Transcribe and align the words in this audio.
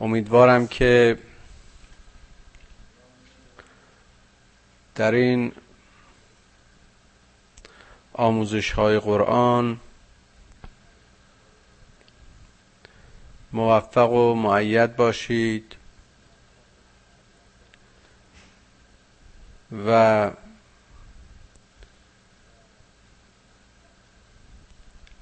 امیدوارم 0.00 0.66
که 0.66 1.18
در 4.94 5.12
این 5.12 5.52
آموزش 8.12 8.70
های 8.72 8.98
قرآن 8.98 9.80
موفق 13.52 14.10
و 14.12 14.34
معید 14.34 14.96
باشید 14.96 15.74
و 19.86 20.30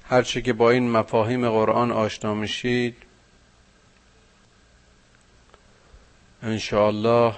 هرچه 0.09 0.41
که 0.41 0.53
با 0.53 0.69
این 0.71 0.91
مفاهیم 0.91 1.49
قرآن 1.49 1.91
آشنا 1.91 2.33
میشید 2.33 3.06
انشاءالله 6.43 7.35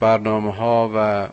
برنامه 0.00 0.54
ها 0.54 0.90
و 0.94 1.28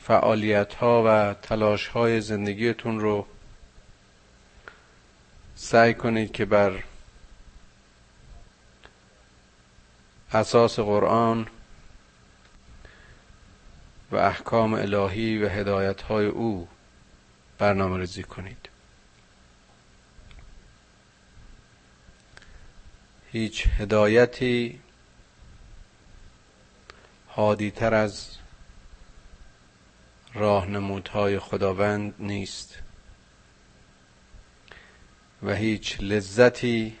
فعالیت 0.00 0.74
ها 0.74 1.02
و 1.06 1.34
تلاش 1.34 1.86
های 1.86 2.20
زندگیتون 2.20 3.00
رو 3.00 3.26
سعی 5.54 5.94
کنید 5.94 6.32
که 6.32 6.44
بر 6.44 6.82
اساس 10.32 10.80
قرآن 10.80 11.46
و 14.10 14.16
احکام 14.16 14.74
الهی 14.74 15.44
و 15.44 15.48
هدایت 15.48 16.02
های 16.02 16.26
او 16.26 16.68
برنامه 17.58 17.98
ریزی 17.98 18.22
کنید. 18.22 18.71
هیچ 23.32 23.66
هدایتی 23.78 24.80
تر 27.76 27.94
از 27.94 28.26
راهنمودهای 30.34 31.38
خداوند 31.38 32.14
نیست 32.18 32.78
و 35.42 35.54
هیچ 35.54 35.96
لذتی 36.00 36.98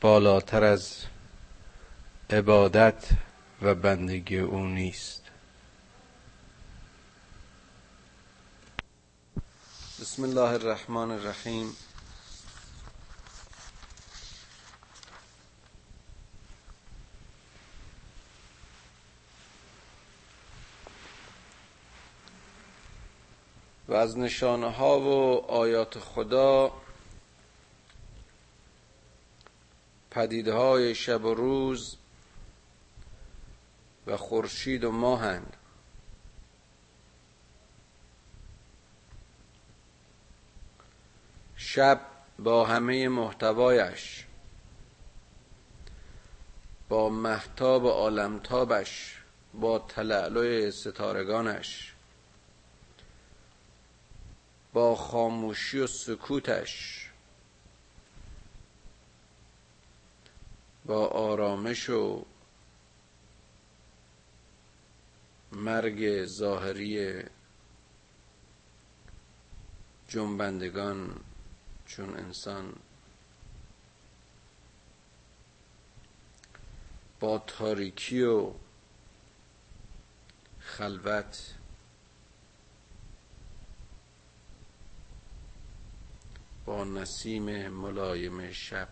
بالاتر 0.00 0.64
از 0.64 1.04
عبادت 2.30 3.08
و 3.62 3.74
بندگی 3.74 4.38
او 4.38 4.66
نیست. 4.66 5.22
بسم 10.00 10.22
الله 10.22 10.50
الرحمن 10.50 11.10
الرحیم. 11.10 11.76
و 23.90 23.94
از 23.94 24.18
نشانه 24.18 24.70
ها 24.70 25.00
و 25.00 25.44
آیات 25.50 25.98
خدا 25.98 26.72
پدیده 30.10 30.52
های 30.52 30.94
شب 30.94 31.24
و 31.24 31.34
روز 31.34 31.96
و 34.06 34.16
خورشید 34.16 34.84
و 34.84 34.92
ماهند 34.92 35.56
شب 41.56 42.00
با 42.38 42.64
همه 42.64 43.08
محتوایش 43.08 44.26
با 46.88 47.08
محتاب 47.08 47.86
عالمتابش 47.86 49.22
با 49.54 49.78
تلعلو 49.78 50.70
ستارگانش. 50.70 51.94
با 54.72 54.96
خاموشی 54.96 55.78
و 55.78 55.86
سکوتش 55.86 57.06
با 60.84 61.06
آرامش 61.06 61.90
و 61.90 62.24
مرگ 65.52 66.24
ظاهری 66.24 67.22
جنبندگان 70.08 71.20
چون 71.86 72.16
انسان 72.16 72.74
با 77.20 77.38
تاریکی 77.38 78.22
و 78.22 78.52
خلوت. 80.60 81.59
با 86.70 86.84
نسیم 86.84 87.68
ملایم 87.68 88.52
شب. 88.52 88.88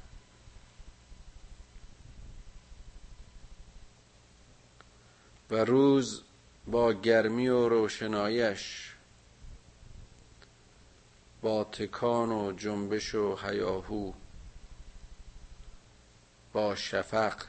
و 5.50 5.54
روز 5.54 6.22
با 6.66 6.92
گرمی 6.92 7.48
و 7.48 7.68
روشنایش 7.68 8.94
با 11.42 11.64
تکان 11.64 12.32
و 12.32 12.52
جنبش 12.52 13.14
و 13.14 13.36
هیاهو 13.36 14.12
با 16.52 16.74
شفق 16.74 17.44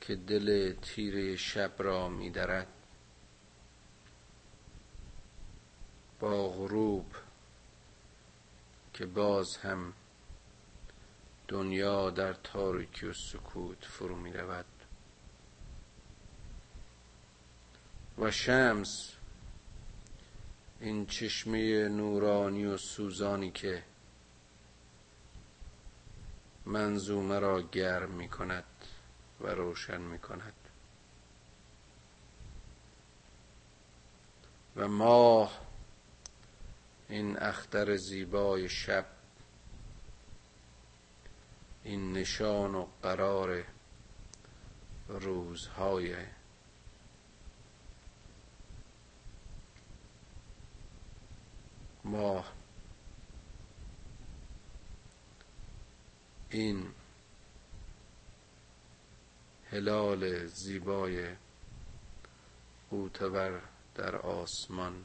که 0.00 0.16
دل 0.16 0.74
تیره 0.82 1.36
شب 1.36 1.72
را 1.78 2.08
میدرد 2.08 2.68
با 6.20 6.48
غروب 6.48 7.06
که 8.94 9.06
باز 9.06 9.56
هم 9.56 9.92
دنیا 11.48 12.10
در 12.10 12.32
تاریکی 12.32 13.06
و 13.06 13.12
سکوت 13.12 13.84
فرو 13.84 14.16
می 14.16 14.32
رود. 14.32 14.64
و 18.18 18.30
شمس 18.30 19.12
این 20.80 21.06
چشمه 21.06 21.88
نورانی 21.88 22.64
و 22.64 22.76
سوزانی 22.76 23.50
که 23.50 23.82
منظومه 26.66 27.38
را 27.38 27.62
گرم 27.62 28.10
می 28.10 28.28
کند 28.28 28.64
و 29.40 29.46
روشن 29.46 30.00
می 30.00 30.18
کند. 30.18 30.54
و 34.76 34.88
ماه 34.88 35.63
این 37.14 37.36
اختر 37.38 37.96
زیبای 37.96 38.68
شب 38.68 39.06
این 41.84 42.12
نشان 42.12 42.74
و 42.74 42.86
قرار 43.02 43.64
روزهای 45.08 46.16
ماه. 52.04 52.52
این 56.50 56.92
هلال 59.70 60.46
زیبای 60.46 61.36
اوتبر 62.90 63.60
در 63.94 64.16
آسمان. 64.16 65.04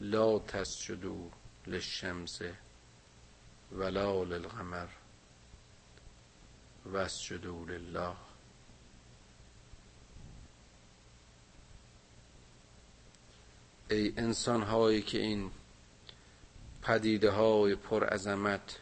لا 0.00 0.38
تسجدوا 0.38 1.30
للشمس 1.66 2.42
ولا 3.72 4.24
للقمر 4.24 4.88
واسجدوا 6.86 7.64
لله. 7.64 8.16
ای 13.90 14.14
انسان 14.16 14.62
هایی 14.62 15.02
که 15.02 15.18
این 15.18 15.50
پدیده 16.82 17.30
های 17.30 17.74
پر 17.74 18.04
عظمت 18.04 18.78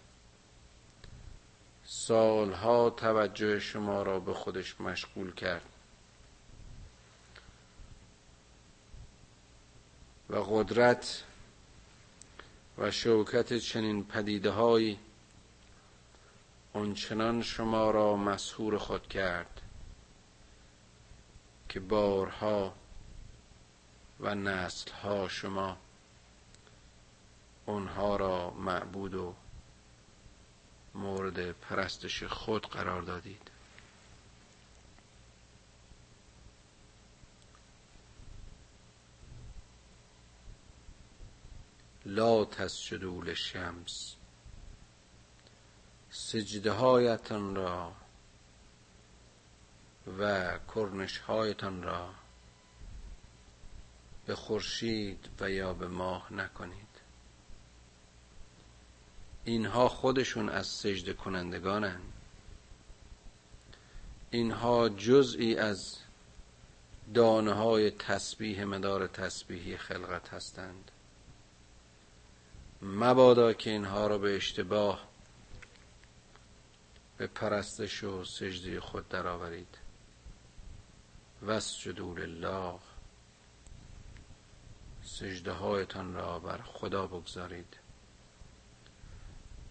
سالها 1.85 2.91
توجه 2.91 3.59
شما 3.59 4.03
را 4.03 4.21
به 4.21 4.35
خودش 4.35 4.81
مشغول 4.81 5.35
کرد. 5.35 5.74
و 10.31 10.37
قدرت 10.37 11.25
و 12.79 12.91
شوکت 12.91 13.59
چنین 13.59 14.05
پدیده 14.05 14.51
های 14.51 14.97
آنچنان 16.73 17.43
شما 17.43 17.91
را 17.91 18.17
مسهور 18.17 18.79
خود 18.79 19.09
کرد 19.09 19.61
که 21.69 21.81
بارها 21.81 22.75
و 24.21 24.35
نسل 24.35 24.91
ها 24.91 25.29
شما 25.29 25.77
اونها 27.67 28.17
را 28.17 28.51
معبود 28.51 29.15
و 29.15 29.35
مورد 30.95 31.53
پرستش 31.53 32.23
خود 32.25 32.67
قرار 32.67 33.03
دادید. 33.03 33.51
لا 42.15 42.45
تسجدوا 42.45 43.23
للشمس. 43.23 44.15
سجده 46.11 46.73
هایتان 46.73 47.55
را 47.55 47.93
و 50.19 50.59
کرنش 50.75 51.19
هایتان 51.19 51.83
را 51.83 52.15
به 54.27 54.35
خورشید 54.35 55.29
و 55.41 55.51
یا 55.51 55.75
به 55.75 55.89
ماه 55.89 56.33
نکنید. 56.33 56.89
اینها 59.45 59.89
خودشون 59.89 60.49
از 60.49 60.67
سجده 60.67 61.13
کنندگانند. 61.13 62.13
اینها 64.31 64.89
جزئی 64.89 65.57
از 65.57 65.99
دانه 67.15 67.53
های 67.53 67.91
تسبیح 67.91 68.65
مدار 68.65 69.07
تسبیحی 69.07 69.77
خلقت 69.77 70.29
هستند. 70.29 70.91
مبادا 72.87 73.53
که 73.53 73.71
اینها 73.71 74.07
را 74.07 74.19
به 74.19 74.37
اشتباه 74.37 75.09
به 77.17 77.27
پرستش 77.27 78.05
و 78.05 78.25
سجده 78.25 78.81
خود 78.81 79.09
درآورید. 79.09 79.79
وسجدوا 81.43 82.13
لله. 82.15 82.79
سجده 85.03 85.53
هایتان 85.53 86.15
را 86.15 86.39
بر 86.39 86.59
خدا 86.59 87.07
بگذارید. 87.07 87.77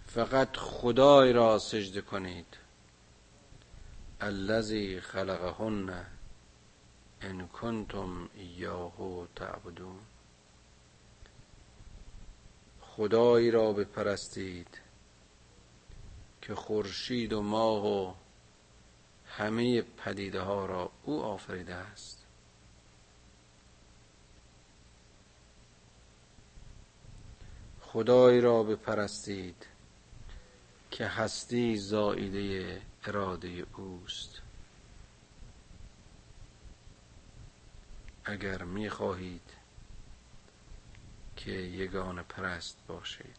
فقط 0.06 0.58
خدای 0.58 1.34
را 1.34 1.60
سجده 1.60 2.02
کنید. 2.02 2.58
الذی 4.22 5.02
خلقهن 5.02 6.06
ان 7.22 7.48
کنتم 7.48 8.30
ایاه 8.36 9.28
تعبدون. 9.36 10.00
خدایی 12.96 13.52
را 13.52 13.74
بپرستید 13.74 14.80
که 16.42 16.56
خورشید 16.56 17.34
و 17.34 17.42
ماه 17.42 17.86
و 17.86 18.14
همه 19.26 19.82
پدیده 19.82 20.42
ها 20.42 20.66
را 20.66 20.92
او 21.04 21.24
آفریده 21.24 21.76
است. 21.76 22.26
خدایی 27.82 28.42
را 28.42 28.64
بپرستید 28.64 29.68
که 30.92 31.06
هستی 31.06 31.78
زائیده 31.78 32.82
اراده 33.04 33.66
اوست. 33.78 34.42
اگر 38.26 38.64
می 38.64 38.90
خواهید 38.90 39.63
که 41.46 41.52
یگان 41.52 42.24
پرست 42.24 42.78
باشید. 42.88 43.38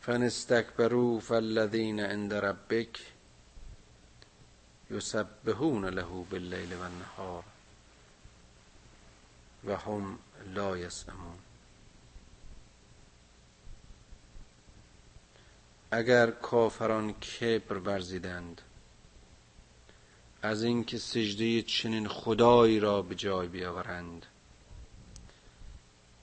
فنستکبروا 0.00 1.20
فالذین 1.20 2.00
عند 2.00 2.34
ربک 2.34 3.12
یسبحون 4.90 5.84
له 5.84 6.24
باللیل 6.30 6.72
و 6.72 6.82
النهار 6.82 7.44
و 9.64 9.76
هم 9.76 10.18
لا 10.54 10.78
یسمعون 10.78 11.38
اگر 15.90 16.30
کافران 16.30 17.12
کبر 17.12 17.78
ورزیدند 17.78 18.62
از 20.42 20.62
اینکه 20.62 20.98
سجده 20.98 21.62
چنین 21.62 22.08
خدایی 22.08 22.80
را 22.80 23.02
به 23.02 23.14
جای 23.14 23.48
بیاورند. 23.48 24.26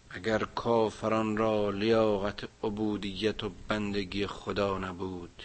اگر 0.10 0.40
کافران 0.40 1.38
را 1.38 1.70
لیاقت 1.70 2.44
عبودیت 2.64 3.44
و 3.44 3.52
بندگی 3.68 4.28
خدا 4.28 4.78
نبود 4.78 5.44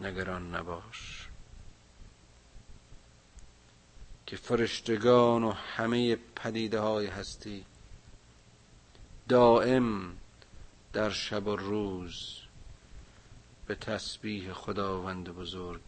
نگران 0.00 0.54
نباش. 0.54 1.26
که 4.26 4.36
فرشتگان 4.36 5.44
و 5.44 5.52
همه 5.52 6.16
پدیده 6.36 6.80
های 6.80 7.06
هستی 7.06 7.64
دائم 9.28 10.16
در 10.92 11.10
شب 11.10 11.46
و 11.46 11.56
روز 11.56 12.39
به 13.70 13.76
تسبیح 13.76 14.52
خداوند 14.52 15.28
بزرگ 15.28 15.82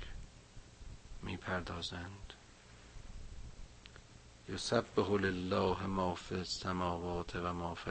می‌پردازند. 1.23 2.33
یسبح 4.49 5.11
لله 5.11 5.87
ما 5.87 6.15
فی 6.15 6.35
السماوات 6.35 7.37
و 7.37 7.53
ما 7.53 7.75
فی 7.75 7.91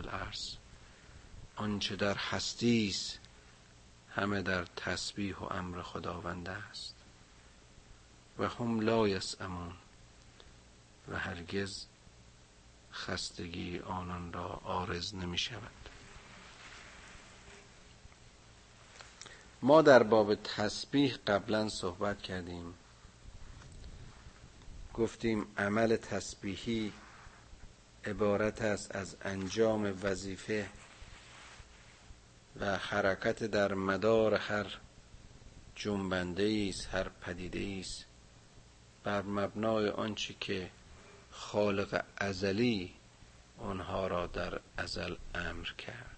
آنچه 1.55 1.95
در 1.95 2.15
هستی 2.15 2.87
است 2.87 3.19
همه 4.09 4.41
در 4.41 4.65
تسبیح 4.65 5.37
و 5.37 5.43
امر 5.43 5.81
خداوند 5.81 6.49
است. 6.49 6.95
و 8.39 8.47
هم 8.47 8.79
لا 8.79 9.07
یسعمون 9.07 9.73
و 11.07 11.19
هرگز 11.19 11.85
خستگی 12.93 13.79
آنان 13.79 14.33
را 14.33 14.47
آرز 14.63 15.15
نمی 15.15 15.37
شود 15.37 15.80
ما 19.63 19.81
در 19.81 20.03
باب 20.03 20.35
تسبیح 20.35 21.17
قبلا 21.27 21.69
صحبت 21.69 22.21
کردیم. 22.21 22.73
گفتیم 24.93 25.47
عمل 25.57 25.95
تسبیحی 25.95 26.93
عبارت 28.05 28.61
است 28.61 28.95
از 28.95 29.15
انجام 29.21 29.97
وظیفه 30.03 30.69
و 32.59 32.77
حرکت 32.77 33.43
در 33.43 33.73
مدار 33.73 34.35
هر 34.35 34.77
جنبنده 35.75 36.69
است 36.69 36.87
هر 36.93 37.09
پدیده 37.09 37.79
است. 37.79 38.05
بر 39.03 39.21
مبنای 39.21 39.89
آنچه 39.89 40.35
که 40.39 40.71
خالق 41.31 42.05
ازلی 42.17 42.93
آنها 43.57 44.07
را 44.07 44.27
در 44.27 44.59
ازل 44.77 45.15
امر 45.35 45.67
کرد. 45.77 46.10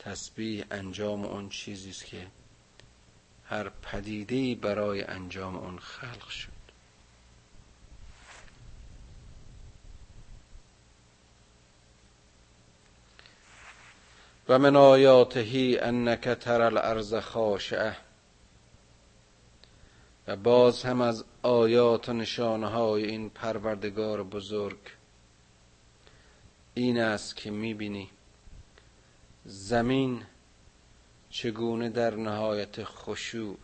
تسبیح 0.00 0.64
انجام 0.70 1.24
اون 1.24 1.48
چیزی 1.48 1.90
است 1.90 2.06
که 2.06 2.26
هر 3.44 3.68
پدیده 3.68 4.54
برای 4.54 5.02
انجام 5.02 5.56
اون 5.56 5.78
خلق 5.78 6.28
شد. 6.28 6.60
و 14.48 14.58
من 14.58 14.76
آیاته 14.76 15.78
انک 15.82 16.28
تر 16.28 16.62
الارض 16.62 17.14
خاشعه. 17.14 17.96
و 20.26 20.36
باز 20.36 20.82
هم 20.82 21.00
از 21.00 21.24
آیات 21.42 22.08
و 22.08 22.12
نشانه 22.12 22.68
های 22.68 23.04
این 23.04 23.30
پروردگار 23.30 24.22
بزرگ 24.22 24.78
این 26.74 27.00
است 27.00 27.36
که 27.36 27.50
می‌بینی. 27.50 28.10
زمین 29.44 30.22
چگونه 31.30 31.88
در 31.88 32.14
نهایت 32.14 32.84
خشوع 32.84 33.58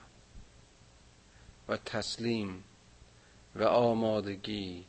و 1.68 1.76
تسلیم 1.76 2.64
و 3.54 3.64
آمادگی 3.64 4.84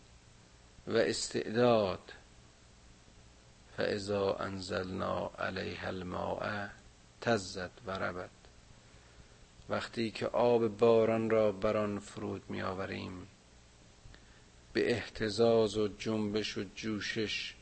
و 0.88 0.98
استعداد 0.98 2.14
فاذا 3.78 4.34
انزلنا 4.34 5.32
علیها 5.40 5.88
الماء 5.88 6.68
تزد 7.22 7.72
و 7.86 7.92
ربد 7.92 8.30
وقتی 9.70 10.12
که 10.12 10.28
آب 10.28 10.68
باران 10.68 11.30
را 11.30 11.52
بر 11.52 11.78
آن 11.78 12.00
فرود 12.00 12.50
می 12.50 12.62
آوریم 12.62 13.28
به 14.74 14.92
احتزاز 14.92 15.78
و 15.78 15.88
جنبش 15.88 16.58
و 16.58 16.64
جوشش 16.76 17.56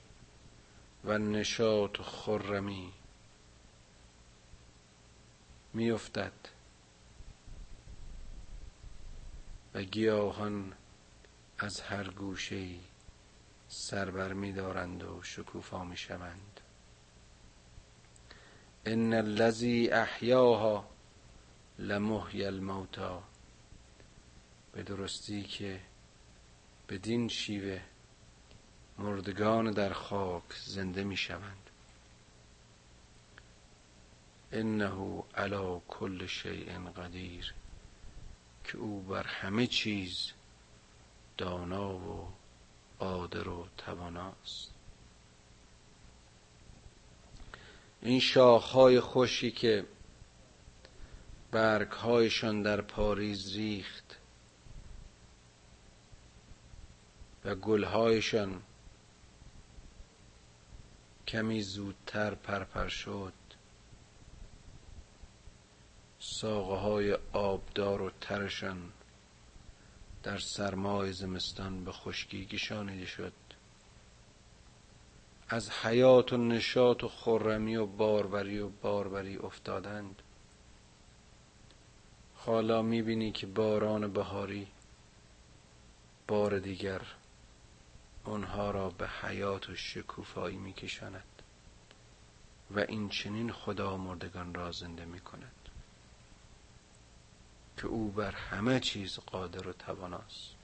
و 1.05 1.17
نشاط 1.17 1.99
و 1.99 2.03
خرمی 2.03 2.93
میافتد. 5.75 6.33
و 9.73 9.81
گیاهان 9.81 10.73
از 11.57 11.81
هر 11.81 12.09
گوشه 12.09 12.67
سربر 13.67 14.33
می 14.33 14.53
دارند 14.53 15.03
و 15.03 15.21
شکوفا 15.23 15.83
می 15.83 15.97
شوند. 15.97 16.61
ان 18.85 19.13
الذی 19.13 19.89
احیاها 19.89 20.89
لمحی 21.79 22.45
الموتا 22.45 23.23
به 24.71 24.83
درستی 24.83 25.43
که 25.43 25.81
بدین 26.89 27.27
شیوه 27.27 27.81
مردگان 28.97 29.71
در 29.71 29.93
خاک 29.93 30.53
زنده 30.65 31.03
می 31.03 31.17
شوند. 31.17 31.64
انه 34.51 35.23
علی 35.35 35.81
کل 35.87 36.25
شیء 36.25 36.79
قدیر 36.91 37.53
که 38.63 38.77
او 38.77 39.01
بر 39.01 39.23
همه 39.23 39.67
چیز 39.67 40.31
دانا 41.37 41.93
و 41.95 42.33
قادر 42.99 43.49
و 43.49 43.67
تواناست. 43.77 44.71
این 48.01 48.19
شاخهای 48.19 48.99
خوشی 48.99 49.51
که 49.51 49.85
برگهایشان 51.51 52.61
در 52.61 52.81
پاریز 52.81 53.55
ریخت 53.55 54.17
و 57.45 57.55
گلهایشان 57.55 58.61
کمی 61.27 61.61
زودتر 61.61 62.35
پرپر 62.35 62.87
شد 62.87 63.33
ساقه 66.27 66.75
های 66.75 67.17
آبدار 67.33 68.01
و 68.01 68.11
ترشان 68.21 68.91
در 70.23 70.37
سرمای 70.37 71.13
زمستان 71.13 71.85
به 71.85 71.91
خشکی 71.91 72.45
کشانیده 72.45 73.05
شد. 73.05 73.33
از 75.49 75.69
حیات 75.69 76.33
و 76.33 76.37
نشاط 76.37 77.03
و 77.03 77.07
خرمی 77.07 77.75
و 77.75 77.85
باروری 77.85 78.59
و 78.59 78.69
باربری 78.69 79.37
افتادند. 79.37 80.21
حالا 82.35 82.81
می‌بینی 82.81 83.31
که 83.31 83.47
باران 83.47 84.13
بهاری 84.13 84.67
بار 86.27 86.59
دیگر 86.59 87.01
آنها 88.23 88.71
را 88.71 88.89
به 88.89 89.07
حیات 89.07 89.69
و 89.69 89.75
شکوفایی 89.75 90.57
میکشاند 90.57 91.41
و 92.71 92.79
این 92.79 93.09
چنین 93.09 93.51
خدا 93.51 93.97
مردگان 93.97 94.53
را 94.53 94.71
زنده 94.71 95.05
می‌کند. 95.05 95.64
که 97.77 97.87
او 97.87 98.11
بر 98.11 98.31
همه 98.31 98.79
چیز 98.79 99.19
قادر 99.19 99.67
و 99.67 99.73
تواناست. 99.73 100.55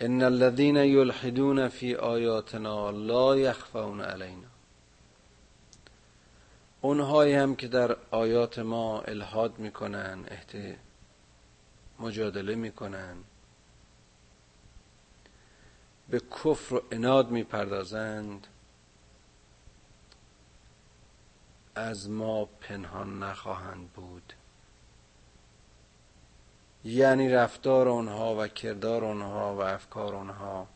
ان 0.00 0.22
الذين 0.22 0.76
يلحدون 0.76 1.68
في 1.68 1.96
آیاتنا 1.96 2.90
لا 2.90 3.36
يخفون 3.36 4.00
علینا. 4.00 4.48
اونهایی 6.80 7.34
هم 7.34 7.56
که 7.56 7.68
در 7.68 7.96
آیات 8.10 8.58
ما 8.58 9.00
الحاد 9.00 9.58
می‌کنن 9.58 10.24
احت 10.28 10.56
مجادله 12.00 12.54
می‌کنن 12.54 13.16
به 16.08 16.20
کفر 16.20 16.74
و 16.74 16.82
اناد 16.90 17.30
می‌پردازند 17.30 18.46
از 21.74 22.10
ما 22.10 22.44
پنهان 22.44 23.22
نخواهند 23.22 23.90
بود. 23.90 24.32
یعنی 26.84 27.28
رفتار 27.28 27.88
آنها 27.88 28.36
و 28.36 28.48
کردار 28.48 29.04
آنها 29.04 29.56
و 29.56 29.60
افکار 29.60 30.14
آنها 30.14 30.66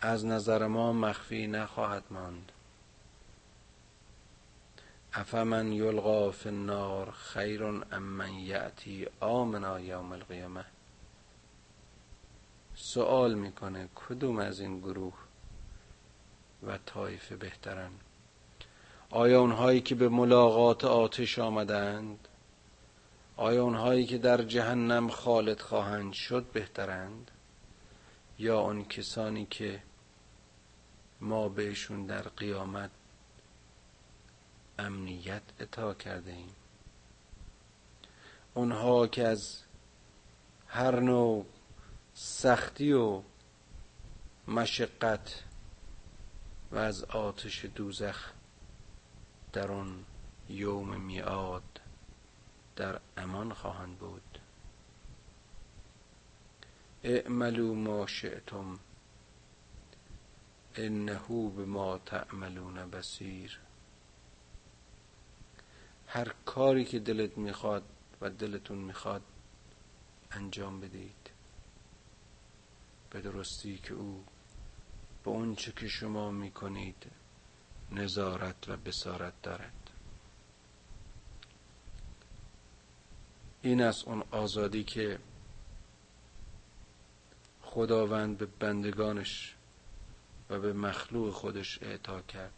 از 0.00 0.26
نظر 0.26 0.66
ما 0.66 0.92
مخفی 0.92 1.46
نخواهد 1.46 2.04
ماند. 2.10 2.52
افمن 5.12 5.72
یلقا 5.72 6.30
فی 6.30 6.48
النار 6.48 7.10
خیر 7.10 7.64
ام 7.64 8.02
من 8.02 8.32
یأتی 8.32 9.06
آمنا 9.20 9.80
یوم 9.80 10.12
القیامه 10.12 10.64
سوال 12.74 13.34
می‌کنه 13.34 13.88
کدوم 13.94 14.38
از 14.38 14.60
این 14.60 14.80
گروه 14.80 15.14
و 16.62 16.78
طایفه 16.86 17.36
بهترن؟ 17.36 17.90
آیا 19.10 19.40
اونهایی 19.40 19.80
که 19.80 19.94
به 19.94 20.08
ملاقات 20.08 20.84
آتش 20.84 21.38
آمدند؟ 21.38 22.28
آیا 23.36 23.64
اونهایی 23.64 24.06
که 24.06 24.18
در 24.18 24.42
جهنم 24.42 25.08
خالد 25.08 25.60
خواهند 25.60 26.12
شد 26.12 26.44
بهترند؟ 26.52 27.30
یا 28.38 28.60
آن 28.60 28.84
کسانی 28.84 29.46
که 29.46 29.82
ما 31.20 31.48
بهشون 31.48 32.06
در 32.06 32.22
قیامت 32.22 32.90
امنیت 34.78 35.42
عطا 35.60 35.94
کرده 35.94 36.32
ایم 36.32 36.54
اونها 38.54 39.06
که 39.06 39.28
از 39.28 39.62
هر 40.66 41.00
نوع 41.00 41.46
سختی 42.14 42.92
و 42.92 43.22
مشقت 44.48 45.42
و 46.72 46.78
از 46.78 47.04
آتش 47.04 47.64
دوزخ 47.64 48.32
در 49.54 49.72
آن 49.72 50.04
یوم 50.48 51.00
میاد 51.00 51.80
در 52.76 53.00
امان 53.16 53.52
خواهند 53.52 53.98
بود. 53.98 54.38
اعملوا 57.04 57.74
ما 57.74 58.06
شئتم 58.06 58.78
انه 60.74 61.18
بما 61.28 61.98
تعملون 61.98 62.90
بصیر. 62.90 63.60
هر 66.06 66.34
کاری 66.44 66.84
که 66.84 66.98
دلت 66.98 67.38
می‌خواد 67.38 67.84
و 68.20 68.30
دلتون 68.30 68.78
می‌خواد 68.78 69.22
انجام 70.30 70.80
بدید. 70.80 71.30
به 73.10 73.20
درستی 73.20 73.78
که 73.78 73.94
او 73.94 74.24
به 75.24 75.30
اونچه 75.30 75.72
که 75.72 75.88
شما 75.88 76.30
می‌کنید 76.30 77.06
نظارت 77.94 78.68
و 78.68 78.76
بسارت 78.76 79.42
دارد. 79.42 79.90
این 83.62 83.82
است 83.82 84.08
اون 84.08 84.24
آزادی 84.30 84.84
که 84.84 85.18
خداوند 87.62 88.38
به 88.38 88.46
بندگانش 88.46 89.54
و 90.50 90.58
به 90.60 90.72
مخلوق 90.72 91.30
خودش 91.34 91.82
اعطا 91.82 92.20
کرد. 92.20 92.52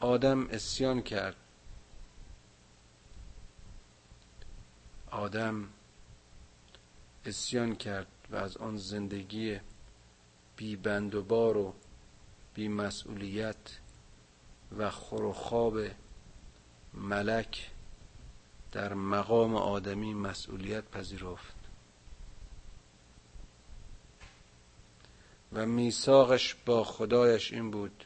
آدم 0.00 0.46
اسیان 0.46 1.02
کرد. 1.02 1.36
آدم 5.10 5.68
اسیان 7.24 7.76
کرد 7.76 8.06
و 8.30 8.36
از 8.36 8.56
آن 8.56 8.76
زندگی 8.76 9.60
بی 10.56 10.76
بند 10.76 11.14
و 11.14 11.22
بار 11.22 11.56
و 11.56 11.74
بی 12.54 12.68
مسئولیت 12.68 13.78
و 14.78 14.90
خور 14.90 15.90
ملک 16.94 17.70
در 18.72 18.94
مقام 18.94 19.54
آدمی 19.54 20.14
مسئولیت 20.14 20.90
پذیرفت. 20.90 21.56
و 25.52 25.66
میثاقش 25.66 26.56
با 26.66 26.84
خدایش 26.84 27.52
این 27.52 27.70
بود 27.70 28.04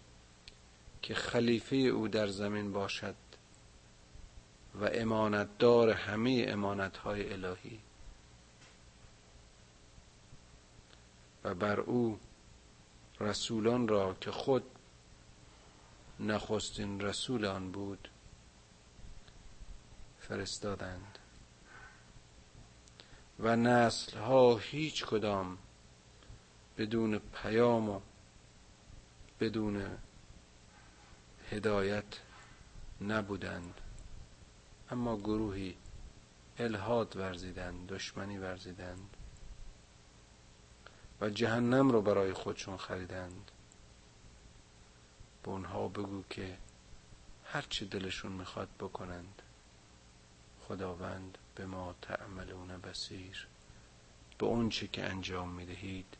که 1.03 1.15
خلیفه 1.15 1.77
او 1.77 2.09
در 2.09 2.27
زمین 2.27 2.73
باشد 2.73 3.15
و 4.81 4.91
امانتدار 4.93 5.91
همه 5.91 6.45
امانتهای 6.49 7.33
الهی. 7.33 7.81
و 11.45 11.55
بر 11.55 11.81
او 11.81 12.19
رسولان 13.25 13.89
را 13.89 14.15
که 14.15 14.31
خود 14.31 14.65
نخستین 16.21 17.01
رسول 17.01 17.45
آن 17.45 17.73
بود 17.73 18.09
فرستادند. 20.21 21.19
و 23.39 23.57
نسل 23.57 24.19
ها 24.19 24.57
هیچ 24.57 25.05
کدام 25.05 25.59
بدون 26.79 27.19
پیام 27.19 27.89
و 27.89 28.01
بدون 29.41 29.99
هدایت 31.51 32.05
نبودند. 33.01 33.81
اما 34.91 35.17
گروهی 35.17 35.77
الهاد 36.59 37.17
ورزیدند 37.17 37.89
دشمنی 37.89 38.39
ورزیدند. 38.39 39.17
و 41.25 41.31
جهنم 41.31 41.91
رو 41.91 42.03
برای 42.03 42.33
خودشون 42.33 42.77
خریدند. 42.77 43.51
به 45.43 45.51
اونها 45.51 45.89
بگو 45.89 46.23
که 46.31 46.59
هرچی 47.45 47.87
دلشون 47.87 48.33
می‌خواد 48.33 48.69
بکنند. 48.81 49.43
خداوند 50.69 51.39
به 51.55 51.67
ما 51.67 51.95
تعملون 52.03 52.69
بسیر 52.69 53.47
به 54.39 54.47
اون 54.47 54.69
چی 54.69 54.89
که 54.89 55.05
انجام 55.05 55.49
می‌دهید 55.49 56.17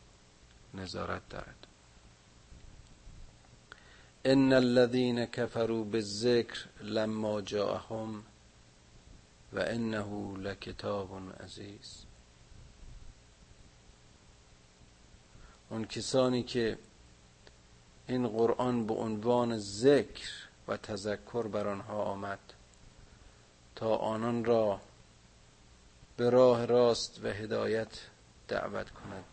نظارت 0.73 1.29
دارد. 1.29 1.67
ان 4.25 4.53
الذين 4.53 5.25
كفروا 5.25 5.83
بالذکر 5.83 6.67
لما 6.81 7.41
جاءهم 7.41 8.23
و 9.53 9.59
انه 9.59 10.37
لکتاب 10.37 11.41
عزیز. 11.43 12.05
اون 15.69 15.85
کسانی 15.85 16.43
که 16.43 16.77
این 18.07 18.27
قرآن 18.27 18.87
به 18.87 18.93
عنوان 18.93 19.57
ذکر 19.57 20.29
و 20.67 20.77
تذکر 20.77 21.47
بر 21.47 21.67
آنها 21.67 22.03
آمد 22.03 22.39
تا 23.75 23.95
آنان 23.95 24.45
را 24.45 24.81
به 26.17 26.29
راه 26.29 26.65
راست 26.65 27.23
و 27.23 27.27
هدایت 27.27 27.99
دعوت 28.47 28.89
کند. 28.89 29.23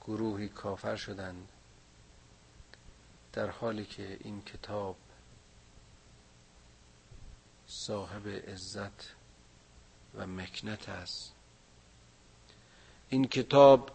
گروهی 0.00 0.48
کافر 0.48 0.96
شدند 0.96 1.48
در 3.32 3.50
حالی 3.50 3.84
که 3.84 4.18
این 4.20 4.42
کتاب 4.42 4.96
صاحب 7.66 8.28
عزت 8.28 9.14
و 10.14 10.26
مکنت 10.26 10.88
است. 10.88 11.35
این 13.08 13.24
کتاب 13.26 13.90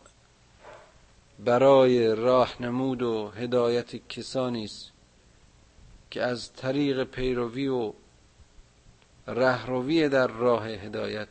برای 1.39 2.15
راهنمود 2.15 3.01
و 3.01 3.29
هدایت 3.29 4.07
کسانی 4.07 4.63
است 4.63 4.91
که 6.11 6.23
از 6.23 6.53
طریق 6.53 7.03
پیروی 7.03 7.67
و 7.67 7.93
رهروی 9.27 10.09
در 10.09 10.27
راه 10.27 10.67
هدایت 10.67 11.29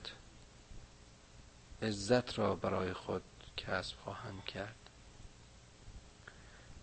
عزت 1.82 2.38
را 2.38 2.54
برای 2.54 2.92
خود 2.92 3.22
کسب 3.56 3.96
خواهند 4.04 4.44
کرد. 4.44 4.76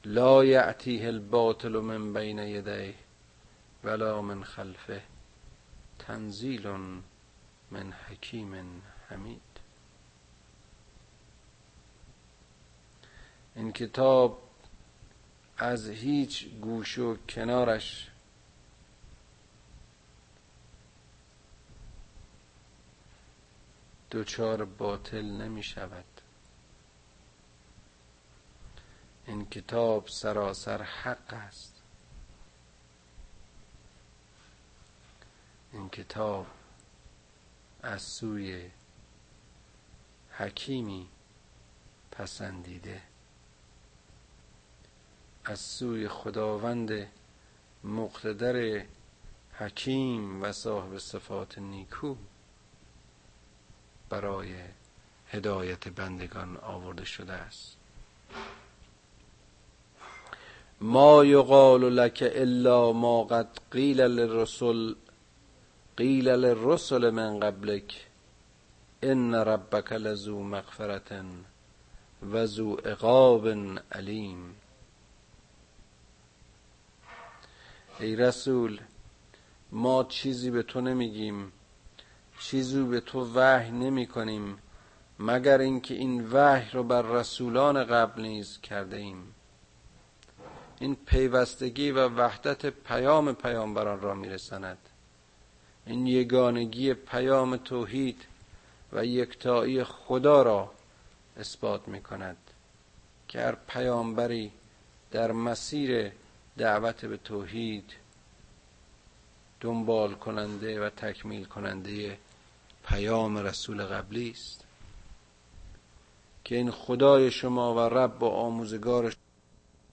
لا 0.05 0.45
یعتیه 0.45 1.07
الباطل 1.07 1.69
من 1.69 2.13
بین 2.13 2.39
یدیه 2.39 2.95
ولا 3.83 4.21
من 4.21 4.43
خلفه 4.43 5.01
تنزیل 5.99 6.67
من 7.71 7.91
حکیم 7.91 8.81
حمید. 9.09 9.46
این 13.57 13.71
کتاب 13.71 14.49
از 15.57 15.89
هیچ 15.89 16.47
گوش 16.47 16.97
و 16.97 17.17
کنارش 17.29 18.11
دچار 24.11 24.65
باطل 24.65 25.25
نمی 25.25 25.63
شود. 25.63 26.05
این 29.25 29.45
کتاب 29.45 30.07
سراسر 30.07 30.81
حق 30.81 31.33
است. 31.33 31.81
این 35.73 35.89
کتاب 35.89 36.47
از 37.83 38.01
سوی 38.01 38.69
حکیمی 40.31 41.07
پسندیده. 42.11 43.06
از 45.49 45.59
سوی 45.59 46.07
خداوند 46.07 47.07
مقتدر 47.83 48.81
حکیم 49.53 50.41
و 50.43 50.51
صاحب 50.51 50.97
صفات 50.97 51.57
نیکو 51.57 52.15
برای 54.09 54.55
هدایت 55.31 55.87
بندگان 55.87 56.57
آورده 56.57 57.05
شده 57.05 57.33
است. 57.33 57.77
ما 60.81 61.25
یقال 61.25 61.81
لك 61.81 62.19
الا 62.21 62.91
ما 62.91 63.23
قد 63.23 63.59
قیل 63.71 64.01
للرسل 64.01 64.95
قیل 65.97 66.29
للرسل 66.29 67.09
من 67.09 67.39
قبلك 67.39 67.93
ان 69.03 69.35
ربك 69.35 69.91
لذو 69.91 70.43
مغفرة 70.43 71.25
و 72.31 72.45
ذو 72.45 72.75
عقاب 72.85 73.47
علیم. 73.91 74.66
ای 77.99 78.15
رسول 78.15 78.79
ما 79.71 80.03
چیزی 80.03 80.51
به 80.51 80.63
تو 80.63 80.81
نمیگیم 80.81 81.51
چیزی 82.39 82.83
به 82.83 82.99
تو 82.99 83.33
وحی 83.33 83.71
نمی 83.71 84.07
کنیم 84.07 84.57
مگر 85.19 85.59
اینکه 85.59 85.93
این 85.93 86.27
وحی 86.31 86.69
رو 86.73 86.83
بر 86.83 87.01
رسولان 87.01 87.83
قبل 87.83 88.21
نیز 88.21 88.61
کرده 88.61 88.97
ایم. 88.97 89.35
این 90.79 90.95
پیوستگی 90.95 91.91
و 91.91 92.07
وحدت 92.07 92.65
پیام 92.65 93.33
پیامبران 93.33 94.01
را 94.01 94.13
میرساند. 94.13 94.77
این 95.85 96.07
یگانگی 96.07 96.93
پیام 96.93 97.57
توحید 97.57 98.25
و 98.93 99.05
یکتایی 99.05 99.83
خدا 99.83 100.41
را 100.41 100.71
اثبات 101.37 101.87
می 101.87 102.01
کند 102.01 102.37
که 103.27 103.41
هر 103.41 103.57
پیامبری 103.67 104.51
در 105.11 105.31
مسیر 105.31 106.11
دعوت 106.57 107.05
به 107.05 107.17
توحید 107.17 107.93
دنبال 109.59 110.15
کننده 110.15 110.85
و 110.85 110.89
تکمیل 110.89 111.45
کننده 111.45 112.17
پیام 112.85 113.37
رسول 113.37 113.83
قبلی 113.83 114.31
است. 114.31 114.63
که 116.43 116.55
این 116.55 116.71
خدای 116.71 117.31
شما 117.31 117.75
و 117.75 117.79
رب 117.79 118.23
و 118.23 118.25
آموزگار 118.25 119.15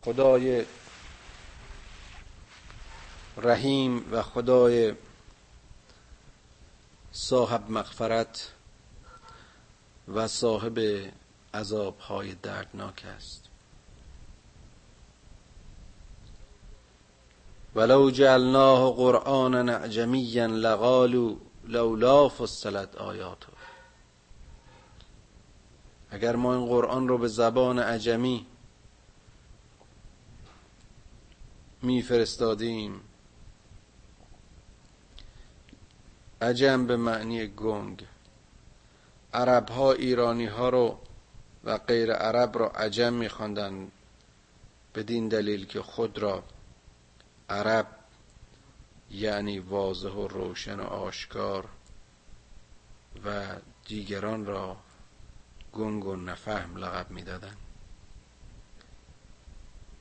خدای 0.03 0.64
رحیم 3.37 4.12
و 4.12 4.22
خدای 4.22 4.94
صاحب 7.12 7.70
مغفرت 7.70 8.53
و 10.09 10.29
صاحب 10.29 10.81
عذابهای 11.55 12.35
دردناک 12.35 13.05
است. 13.16 13.54
ولو 17.74 18.10
جعلناه 18.10 18.92
قرآنا 18.92 19.72
اعجمیا 19.72 20.46
لقالوا 20.46 21.37
لولا 21.64 22.28
فصلت 22.28 22.96
آیاته. 22.96 23.46
اگر 26.10 26.37
ما 26.37 26.54
این 26.54 26.66
قرآن 26.66 27.08
رو 27.08 27.18
به 27.18 27.28
زبان 27.28 27.78
عجمی 27.78 28.46
میفرستادیم 31.82 33.00
عجم 36.42 36.87
به 36.87 36.96
معنی 36.96 37.46
گنگ. 37.46 38.06
عرب 39.34 39.68
ها 39.68 39.92
ایرانی 39.92 40.46
ها 40.46 40.68
رو 40.68 40.98
و 41.64 41.78
غیر 41.78 42.12
عرب 42.12 42.58
رو 42.58 42.64
عجم 42.64 43.12
میخواندن 43.12 43.90
بدین 44.94 45.28
دلیل 45.28 45.66
که 45.66 45.82
خود 45.82 46.18
را 46.18 46.42
عرب 47.48 47.87
یعنی 49.11 49.59
واضح 49.59 50.09
و 50.09 50.28
روشن 50.28 50.80
و 50.80 50.85
آشکار 50.85 51.68
و 53.24 53.46
دیگران 53.87 54.46
را 54.46 54.76
گنگ 55.72 56.04
و 56.04 56.16
نفهم 56.16 56.76
لقب 56.76 57.11
می‌دادند. 57.11 57.57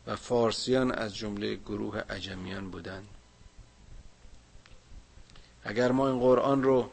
و 0.08 0.16
فارسیان 0.16 0.92
از 0.92 1.16
جمله 1.16 1.56
گروه 1.56 2.00
عجمیان 2.00 2.72
بودند. 2.72 3.08
اگر 5.64 5.92
ما 5.92 6.10
این 6.10 6.20
قرآن 6.20 6.64
رو 6.64 6.90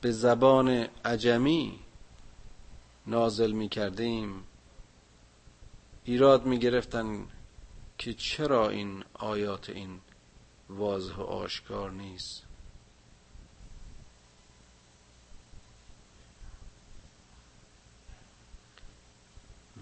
به 0.00 0.12
زبان 0.12 0.68
عجمی 1.04 1.80
نازل 3.06 3.52
می 3.52 3.68
کردیم 3.68 4.44
ایراد 6.04 6.46
می 6.46 6.58
گرفتن 6.58 7.26
که 8.02 8.14
چرا 8.14 8.68
این 8.68 9.04
آیات 9.14 9.70
این 9.70 10.00
واضح 10.68 11.14
و 11.14 11.22
آشکار 11.22 11.90
نیست؟ 11.90 12.42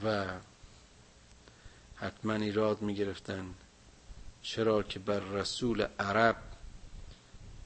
و 0.04 0.26
حتما 1.96 2.32
ایراد 2.32 2.82
می 2.82 2.94
گرفتن 2.94 3.54
چرا 4.42 4.82
که 4.82 4.98
بر 4.98 5.20
رسول 5.20 5.86
عرب 5.98 6.36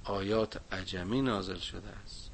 آیات 0.04 0.60
عجمی 0.72 1.22
نازل 1.22 1.58
شده 1.58 1.88
است. 1.88 2.30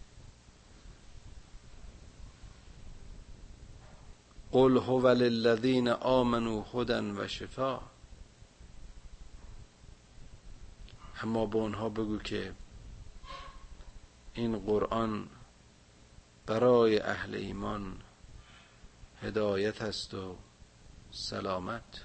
قل 4.52 4.76
هو 4.76 5.08
للذین 5.08 5.88
آمنوا 5.88 6.64
هدى 6.74 7.10
و 7.10 7.28
شفا 7.28 7.89
اما 11.22 11.46
به 11.46 11.56
اونها 11.56 11.88
بگو 11.88 12.18
که 12.18 12.52
این 14.34 14.58
قرآن 14.58 15.28
برای 16.46 16.98
اهل 16.98 17.34
ایمان 17.34 17.96
هدایت 19.22 19.82
است 19.82 20.14
و 20.14 20.36
سلامت. 21.10 22.04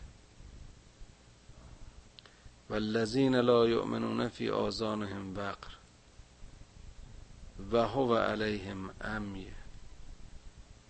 والذین 2.69 3.36
لا 3.36 3.67
یؤمنون 3.67 4.28
فی 4.28 4.49
آذانهم 4.49 5.38
وقر 5.38 5.67
و 7.71 7.78
هو 7.88 8.15
علیهم 8.15 8.89
امی 9.01 9.47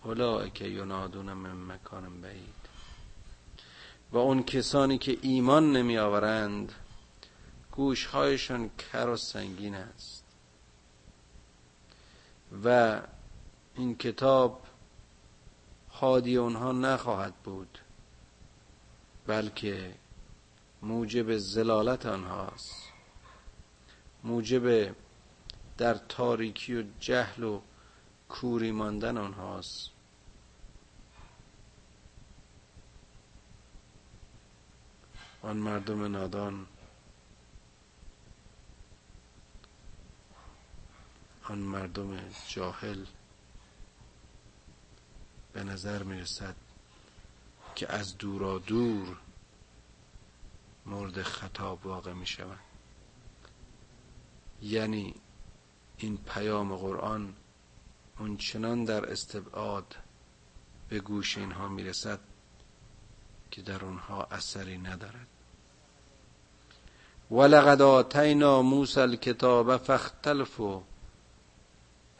اولئک 0.03 0.61
ینادون 0.61 1.33
من 1.33 1.75
مکان 1.75 2.21
بعید. 2.21 2.65
و 4.11 4.17
اون 4.17 4.43
کسانی 4.43 4.97
که 4.97 5.17
ایمان 5.21 5.71
نمی 5.71 5.97
آورند 5.97 6.73
گوشهایشان 7.75 8.69
کر 8.69 9.09
و 9.09 9.17
سنگین 9.17 9.75
است. 9.75 10.23
و 12.63 13.01
این 13.75 13.97
کتاب 13.97 14.61
حادی 15.89 16.37
اونها 16.37 16.71
نخواهد 16.71 17.33
بود 17.35 17.79
بلکه 19.27 19.95
موجب 20.81 21.37
زلالت 21.37 22.05
آنهاست. 22.05 22.75
موجب 24.23 24.95
در 25.77 25.93
تاریکی 25.93 26.75
و 26.75 26.83
جهل 26.99 27.43
و 27.43 27.61
کوری 28.29 28.71
ماندن 28.71 29.17
آنهاست. 29.17 29.89
آن 35.41 35.57
مردم 35.57 36.03
نادان 36.11 36.67
آن 41.49 41.57
مردم 41.57 42.19
جاهل 42.47 43.05
به 45.53 45.63
نظر 45.63 46.03
می 46.03 46.19
رسد 46.19 46.55
که 47.75 47.91
از 47.93 48.17
دورا 48.17 48.59
دور 48.59 49.17
مورد 50.85 51.21
خطاب 51.21 51.85
واقع 51.85 52.13
می 52.13 52.25
شود 52.25 52.59
یعنی 54.61 55.15
این 55.97 56.17
پیام 56.17 56.75
قرآن 56.75 57.35
اون 58.19 58.37
چنان 58.37 58.85
در 58.85 59.11
استبعاد 59.11 59.95
به 60.89 60.99
گوش 60.99 61.37
اینها 61.37 61.67
می 61.67 61.83
رسد 61.83 62.19
که 63.51 63.61
در 63.61 63.85
اونها 63.85 64.23
اثری 64.23 64.77
ندارد. 64.77 65.27
ولقد 67.31 67.81
آتینا 67.81 68.61
موسی 68.61 68.99
الکتاب 68.99 69.77
فاختلفوا 69.77 70.83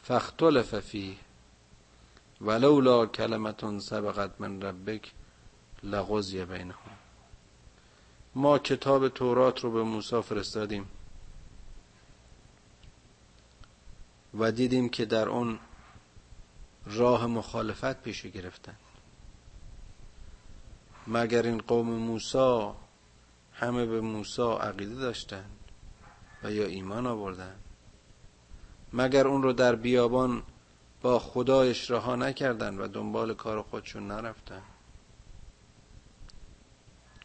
فاختلف 0.07 0.79
فیه 0.79 1.15
ولولا 2.41 3.05
کلمتون 3.05 3.79
سبقت 3.79 4.41
من 4.41 4.61
ربک 4.61 5.11
لغزی 5.83 6.45
بینهم 6.45 6.97
ما 8.35 8.59
کتاب 8.59 9.09
تورات 9.09 9.59
رو 9.59 9.71
به 9.71 9.83
موسی 9.83 10.21
فرستادیم. 10.21 10.87
و 14.39 14.51
دیدیم 14.51 14.89
که 14.89 15.05
در 15.05 15.29
اون 15.29 15.59
راه 16.85 17.25
مخالفت 17.25 18.01
پیش 18.01 18.25
گرفتن. 18.25 18.75
مگر 21.07 21.43
این 21.43 21.57
قوم 21.57 21.89
موسی 21.89 22.71
همه 23.53 23.85
به 23.85 24.01
موسی 24.01 24.41
عقیده 24.41 24.95
داشتند 24.95 25.59
و 26.43 26.51
یا 26.51 26.65
ایمان 26.65 27.07
آوردند 27.07 27.64
مگر 28.95 29.27
اون 29.27 29.43
رو 29.43 29.53
در 29.53 29.75
بیابان 29.75 30.43
با 31.01 31.19
خدایش 31.19 31.91
رها 31.91 32.15
نکردن 32.15 32.77
و 32.77 32.87
دنبال 32.87 33.33
کار 33.33 33.61
خودشون 33.61 34.07
نرفتن؟ 34.07 34.61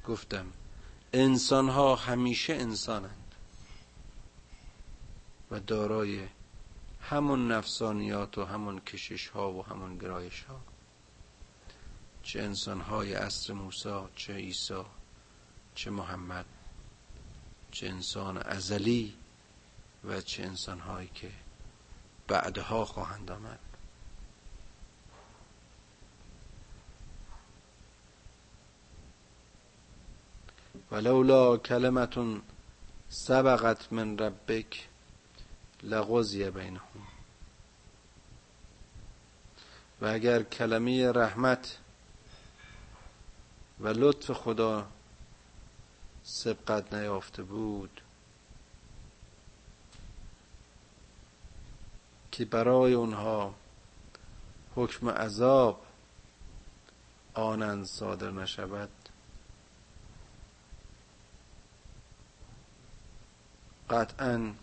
گفتم 0.07 0.47
انسان 1.13 1.69
ها 1.69 1.97
همیشه 1.97 2.55
انسانند 2.55 3.35
و 5.51 5.61
دارای 5.61 6.27
همون 7.01 7.53
نفسانیات 7.53 8.39
و 8.39 8.45
همون 8.45 8.81
کشش 8.81 9.29
ها 9.29 9.53
و 9.53 9.65
همون 9.67 9.99
گرایش 9.99 10.43
ها 10.43 10.61
چه 12.23 12.43
انسان 12.43 12.81
های 12.81 13.15
عصر 13.15 13.53
موسی 13.53 14.01
چه 14.17 14.35
عیسی 14.35 14.85
چه 15.75 15.91
محمد 15.91 16.47
چه 17.71 17.89
انسان 17.89 18.39
ازلی 18.39 19.15
و 20.05 20.21
چه 20.21 20.43
انسان 20.43 20.79
هایی 20.79 21.11
که 21.15 21.31
بعدها 22.31 22.85
خواهند 22.85 23.31
آمد. 23.31 23.59
ولولا 30.91 31.57
کلمتون 31.57 32.43
سبقت 33.09 33.93
من 33.93 34.19
ربک 34.19 34.89
لغزی 35.83 36.51
بینهم. 36.51 37.07
و 40.01 40.07
اگر 40.07 40.43
کلمه 40.43 41.13
رحمت 41.13 41.79
و 43.81 43.89
لطف 43.89 44.31
خدا 44.31 44.87
سبقت 46.25 46.95
نیافته 46.95 47.43
بود 47.43 48.01
که 52.33 52.45
برای 52.45 52.93
اونها 52.95 53.55
حکم 54.75 55.09
عذاب 55.09 55.87
آنند 57.35 57.85
صادر 57.85 58.31
نشود. 58.31 58.91
قطعا 63.91 64.55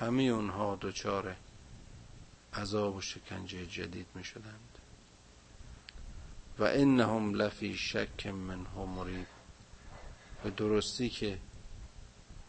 همه 0.00 0.22
اونها 0.22 0.78
دچار 0.80 1.36
عذاب 2.54 2.96
و 2.96 3.00
شکنجه 3.00 3.66
جدید 3.66 4.06
می 4.14 4.24
شدند 4.24 4.78
و 6.58 6.64
انهم 6.64 7.34
لفی 7.34 7.76
شک 7.76 8.26
منه 8.26 8.78
مریب 8.96 9.26
به 10.42 10.50
درستی 10.50 11.10
که 11.10 11.38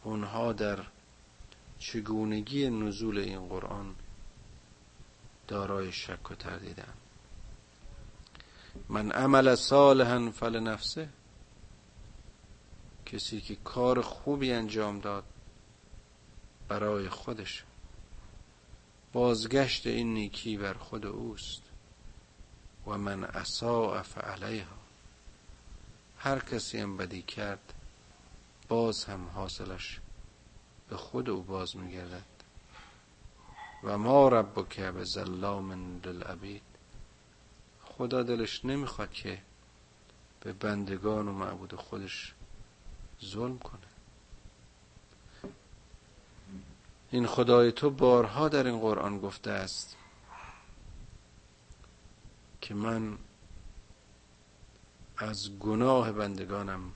اونها 0.04 0.54
در 0.54 0.80
چگونگی 1.80 2.70
نزول 2.70 3.18
این 3.18 3.48
قرآن 3.48 3.96
دارای 5.48 5.92
شک 5.92 6.32
و 6.32 6.36
تردیدن 6.36 6.94
من 8.90 9.12
عمل 9.12 9.56
صالحا 9.56 10.32
فلنفسه. 10.32 11.10
کسی 13.06 13.42
که 13.42 13.56
کار 13.56 14.02
خوبی 14.02 14.52
انجام 14.52 15.00
داد 15.00 15.24
برای 16.68 17.10
خودش. 17.10 17.64
بازگشت 19.14 19.88
این 19.88 20.14
نیکی 20.14 20.58
بر 20.58 20.74
خود 20.74 21.06
اوست. 21.06 21.62
و 22.88 22.98
من 22.98 23.24
اساء 23.24 24.02
فعلیها. 24.02 24.76
هر 26.18 26.40
کسی 26.40 26.80
هم 26.80 26.98
بدی 26.98 27.22
کرد 27.22 27.74
باز 28.68 29.06
هم 29.06 29.28
حاصلش 29.28 30.00
به 30.90 30.98
خود 30.98 31.30
او 31.30 31.44
باز 31.44 31.76
میگردد. 31.76 32.35
و 33.86 33.98
ما 33.98 34.28
ربک 34.28 34.80
به 34.80 35.04
ظلام 35.04 36.00
للعبید. 36.06 36.62
خدا 37.84 38.24
دلش 38.24 38.66
نمی‌خواد 38.66 39.12
که 39.12 39.42
به 40.40 40.54
بندگان 40.54 41.28
و 41.28 41.32
معبود 41.32 41.76
خودش 41.76 42.34
ظلم 43.26 43.60
کنه. 43.60 43.82
این 47.12 47.28
خدای 47.28 47.72
تو 47.72 47.90
بارها 47.90 48.50
در 48.50 48.68
این 48.68 48.80
قرآن 48.80 49.20
گفته 49.20 49.52
است 49.52 49.98
که 52.62 52.74
من 52.74 53.18
از 55.18 55.60
گناه 55.60 56.12
بندگانم 56.12 56.92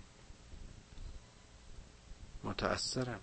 متأثرم. 2.43 3.19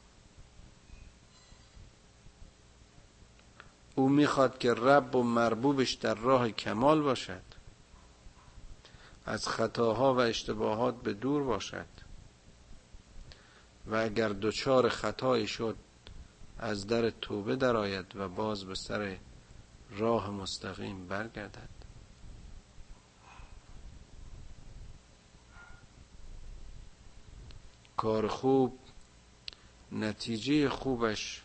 او 3.96 4.08
می‌خواد 4.08 4.58
که 4.58 4.74
رب 4.74 5.14
و 5.14 5.22
مربوبش 5.22 5.92
در 5.92 6.14
راه 6.14 6.50
کمال 6.50 7.02
باشد. 7.02 7.42
از 9.26 9.48
خطاها 9.48 10.14
و 10.14 10.18
اشتباهات 10.18 11.02
به 11.02 11.14
دور 11.14 11.42
باشد. 11.42 11.86
و 13.86 13.94
اگر 13.94 14.28
دچار 14.28 14.88
خطایی 14.88 15.46
شد 15.46 15.76
از 16.58 16.86
در 16.86 17.10
توبه 17.10 17.56
درآید 17.56 18.16
و 18.16 18.28
باز 18.28 18.64
به 18.64 18.74
سر 18.74 19.18
راه 19.90 20.30
مستقیم 20.30 21.06
برگردد. 21.06 21.68
کار 27.96 28.28
خوب 28.28 28.78
نتیجه 29.92 30.68
خوبش 30.68 31.42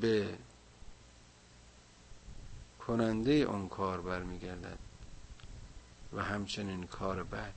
به 0.00 0.38
کننده 2.86 3.32
اون 3.32 3.68
کار 3.68 4.00
برمیگردد 4.00 4.78
و 6.12 6.22
همچنین 6.22 6.86
کار 6.86 7.22
بد 7.22 7.54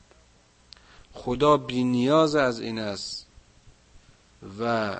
خدا 1.13 1.57
بی 1.57 1.83
نیاز 1.83 2.35
از 2.35 2.59
این 2.59 2.79
است 2.79 3.27
و 4.59 4.95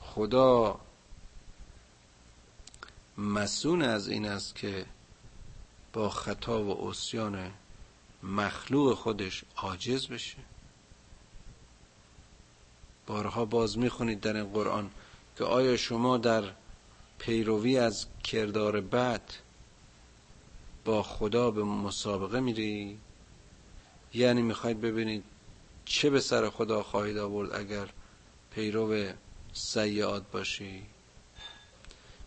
خدا 0.00 0.80
مسون 3.18 3.82
از 3.82 4.08
این 4.08 4.26
است 4.26 4.54
که 4.54 4.86
با 5.92 6.10
خطا 6.10 6.64
و 6.64 6.90
عصیان 6.90 7.52
مخلوق 8.22 8.94
خودش 8.94 9.44
عاجز 9.56 10.08
بشه. 10.08 10.38
بارها 13.06 13.44
باز 13.44 13.78
می‌خونید 13.78 14.20
در 14.20 14.36
این 14.36 14.52
قرآن 14.52 14.90
که 15.38 15.44
آیا 15.44 15.76
شما 15.76 16.18
در 16.18 16.44
پیروی 17.18 17.78
از 17.78 18.06
کردار 18.24 18.80
بد 18.80 19.22
با 20.84 21.02
خدا 21.02 21.50
به 21.50 21.64
مسابقه 21.64 22.40
میری؟ 22.40 22.98
یعنی 24.14 24.42
می‌خواید 24.42 24.80
ببینید 24.80 25.24
چه 25.84 26.10
به 26.10 26.20
سر 26.20 26.50
خدا 26.50 26.82
خواهید 26.82 27.18
آورد 27.18 27.52
اگر 27.52 27.88
پیرو 28.50 29.12
سیعات 29.52 30.30
باشی؟ 30.32 30.82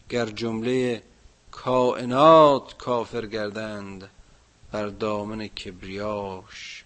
گر 0.10 0.25
جمله 0.25 1.04
کائنات 1.52 2.78
کافر 2.78 3.25
گردند 3.25 4.10
بر 4.71 4.88
دامن 4.88 5.47
کبریاش 5.47 6.86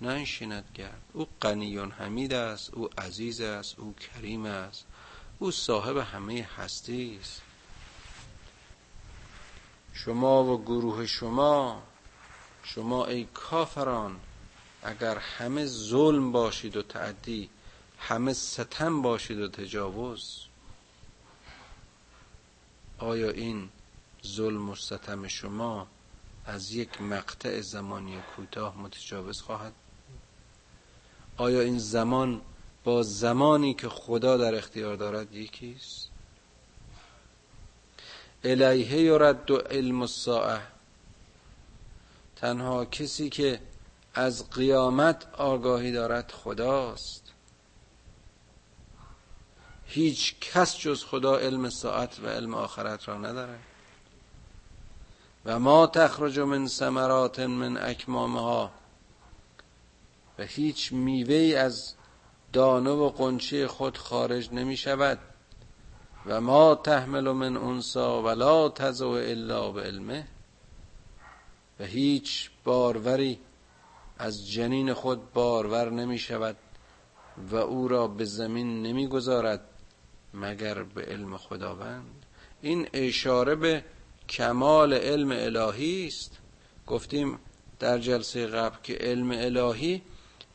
ننشیند 0.00 0.64
گرد. 0.74 1.02
او 1.12 1.26
غنی 1.42 1.78
حمید 1.78 2.32
است 2.32 2.74
او 2.74 2.88
عزیز 2.98 3.40
است 3.40 3.78
او 3.78 3.94
کریم 3.94 4.44
است. 4.44 4.86
او 5.42 5.50
صاحب 5.50 5.96
همه 5.96 6.48
هستی 6.56 7.18
است. 7.20 7.42
شما 9.92 10.44
و 10.44 10.62
گروه 10.62 11.06
شما 11.06 11.82
شما 12.62 13.06
ای 13.06 13.24
کافران 13.24 14.20
اگر 14.82 15.18
همه 15.18 15.66
ظلم 15.66 16.32
باشید 16.32 16.76
و 16.76 16.82
تعدی 16.82 17.50
همه 17.98 18.32
ستم 18.32 19.02
باشید 19.02 19.38
و 19.38 19.48
تجاوز. 19.48 20.40
آیا 22.98 23.30
این 23.30 23.68
ظلم 24.26 24.70
و 24.70 24.74
ستم 24.76 25.28
شما 25.28 25.86
از 26.46 26.72
یک 26.72 27.00
مقطع 27.00 27.60
زمانی 27.60 28.22
کوتاه 28.36 28.78
متجاوز 28.78 29.40
خواهد؟ 29.42 29.72
آیا 31.36 31.60
این 31.60 31.78
زمان 31.78 32.40
با 32.84 33.02
زمانی 33.02 33.74
که 33.74 33.88
خدا 33.88 34.36
در 34.36 34.54
اختیار 34.54 34.96
دارد 34.96 35.34
یکیست. 35.34 36.08
الیه 38.44 39.02
یرد 39.02 39.44
دو 39.44 39.56
علم 39.56 40.00
الساعه. 40.00 40.60
تنها 42.36 42.84
کسی 42.84 43.30
که 43.30 43.60
از 44.14 44.50
قیامت 44.50 45.26
آگاهی 45.34 45.92
دارد 45.92 46.30
خداست. 46.30 47.22
هیچ 49.86 50.34
کس 50.40 50.78
جز 50.78 51.04
خدا 51.04 51.38
علم 51.38 51.70
ساعت 51.70 52.20
و 52.20 52.26
علم 52.26 52.54
آخرت 52.54 53.08
را 53.08 53.18
ندارد 53.18 53.60
و 55.44 55.58
ما 55.58 55.86
تخرج 55.86 56.38
من 56.38 56.66
ثمرات 56.66 57.40
من 57.40 57.76
اکمامها. 57.76 58.70
و 60.38 60.42
هیچ 60.42 60.92
میوه 60.92 61.58
از 61.58 61.94
دانه 62.52 62.90
و 62.90 63.08
قنچه 63.08 63.68
خود 63.68 63.98
خارج 63.98 64.52
نمی 64.52 64.76
شود. 64.76 65.18
و 66.26 66.40
ما 66.40 66.74
تحمل 66.74 67.30
من 67.32 67.56
انسا 67.56 68.22
ولا 68.22 68.68
تزو 68.68 69.08
الا 69.08 69.70
به 69.70 69.82
علمه 69.82 70.28
و 71.80 71.84
هیچ 71.84 72.50
باروری 72.64 73.38
از 74.18 74.50
جنین 74.50 74.94
خود 74.94 75.32
بارور 75.32 75.90
نمی 75.90 76.18
شود 76.18 76.56
و 77.50 77.56
او 77.56 77.88
را 77.88 78.08
به 78.08 78.24
زمین 78.24 78.82
نمی 78.82 79.06
گذارد 79.06 79.60
مگر 80.34 80.82
به 80.82 81.02
علم 81.02 81.36
خداوند. 81.36 82.26
این 82.62 82.88
اشاره 82.92 83.54
به 83.54 83.84
کمال 84.28 84.94
علم 84.94 85.30
الهی 85.30 86.06
است. 86.06 86.38
گفتیم 86.86 87.38
در 87.78 87.98
جلسه 87.98 88.46
قبل 88.46 88.76
که 88.82 88.94
علم 88.94 89.30
الهی 89.30 90.02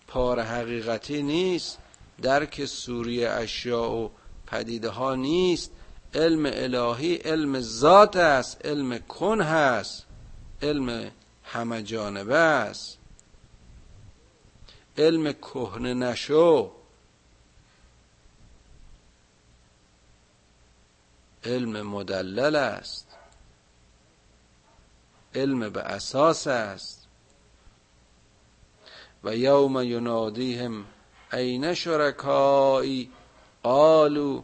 پار 0.07 0.39
حقیقتی 0.39 1.23
نیست. 1.23 1.79
درک 2.21 2.65
سوری 2.65 3.25
اشیاء 3.25 3.89
و 3.89 4.09
پدیده 4.47 4.89
ها 4.89 5.15
نیست. 5.15 5.71
علم 6.13 6.45
الهی 6.45 7.15
علم 7.15 7.59
ذات 7.59 8.15
است 8.15 8.65
علم 8.65 8.97
کن 8.97 9.41
هست 9.41 10.05
علم 10.61 11.11
همه 11.43 11.83
جانبه 11.83 12.37
است. 12.37 12.97
علم 14.97 15.31
کهنه 15.33 15.93
نشو. 15.93 16.71
علم 21.43 21.87
مدلل 21.87 22.55
است. 22.55 23.07
علم 25.35 25.69
به 25.69 25.81
اساس 25.81 26.47
است. 26.47 27.07
و 29.23 29.35
یوم 29.35 29.81
ینادیهم 29.81 30.85
این 31.33 31.73
شرکایی 31.73 33.11
قالو 33.63 34.43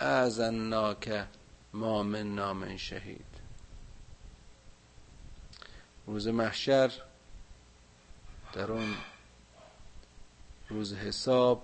اعزناک 0.00 1.24
ما 1.72 2.02
من 2.02 2.34
نام 2.34 2.76
شهید 2.76 3.30
روز 6.06 6.28
محشر 6.28 6.92
در 8.52 8.72
اون 8.72 8.94
روز 10.68 10.94
حساب. 10.94 11.62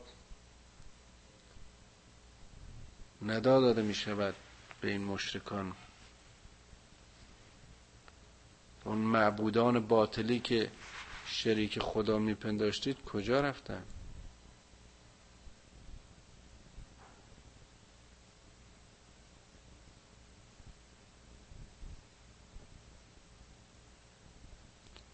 ندا 3.22 3.60
داده 3.60 3.82
می 3.82 3.94
شود 3.94 4.34
به 4.80 4.90
این 4.90 5.04
مشرکان. 5.04 5.72
اون 8.84 8.98
معبودان 8.98 9.86
باطلی 9.86 10.40
که 10.40 10.70
شریک 11.26 11.78
خدا 11.78 12.18
میپنداشتید 12.18 13.04
کجا 13.04 13.40
رفتن؟ 13.40 13.82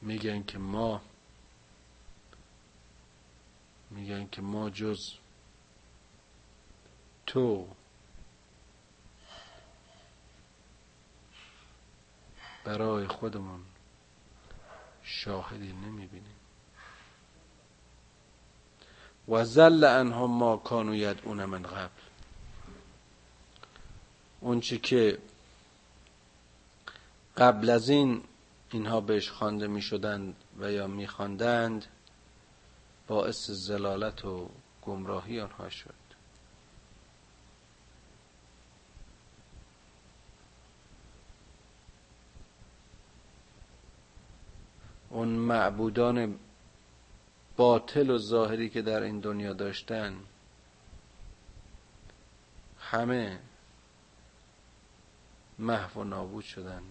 میگن 0.02 0.42
که 0.42 0.58
ما 0.58 1.00
میگن 3.90 4.28
که 4.28 4.42
ما 4.42 4.70
جز 4.70 5.12
تو. 7.26 7.68
برای 12.64 13.06
خودمون 13.06 13.60
شاهدی 15.02 15.72
نمی‌بینیم. 15.72 16.36
و 19.28 19.44
زل 19.44 19.84
انها 19.84 20.26
ما 20.26 20.56
کانو 20.56 20.94
یدعون 20.94 21.44
من 21.44 21.62
قبل 21.62 22.02
اونچه 24.40 24.78
که 24.78 25.18
قبل 27.36 27.70
از 27.70 27.88
این 27.88 28.24
اینها 28.72 29.00
بهش 29.00 29.30
خوانده 29.30 29.66
می 29.66 29.82
شدند 29.82 30.36
و 30.58 30.72
یا 30.72 30.86
می 30.86 31.06
خواندند 31.06 31.86
باعث 33.06 33.50
زلالت 33.50 34.24
و 34.24 34.50
گمراهی 34.82 35.40
آنها 35.40 35.68
شد. 35.68 35.94
اون 45.10 45.28
معبودان 45.28 46.38
باطل 47.56 48.10
و 48.10 48.18
ظاهری 48.18 48.70
که 48.70 48.82
در 48.82 49.02
این 49.02 49.20
دنیا 49.20 49.52
داشتن 49.52 50.16
همه 52.78 53.38
محو 55.58 56.00
و 56.00 56.04
نابود 56.04 56.44
شدن. 56.44 56.82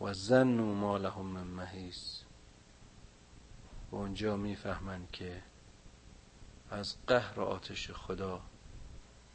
و 0.00 0.14
زن 0.14 0.60
و 0.60 0.74
ما 0.74 0.96
لهم 0.96 1.26
من 1.26 1.46
محیس 1.46 2.22
و 3.90 3.96
اونجا 3.96 4.36
می‌فهمند 4.36 5.08
که 5.12 5.42
از 6.70 6.96
قهر 7.06 7.40
و 7.40 7.44
آتش 7.44 7.90
خدا 7.90 8.40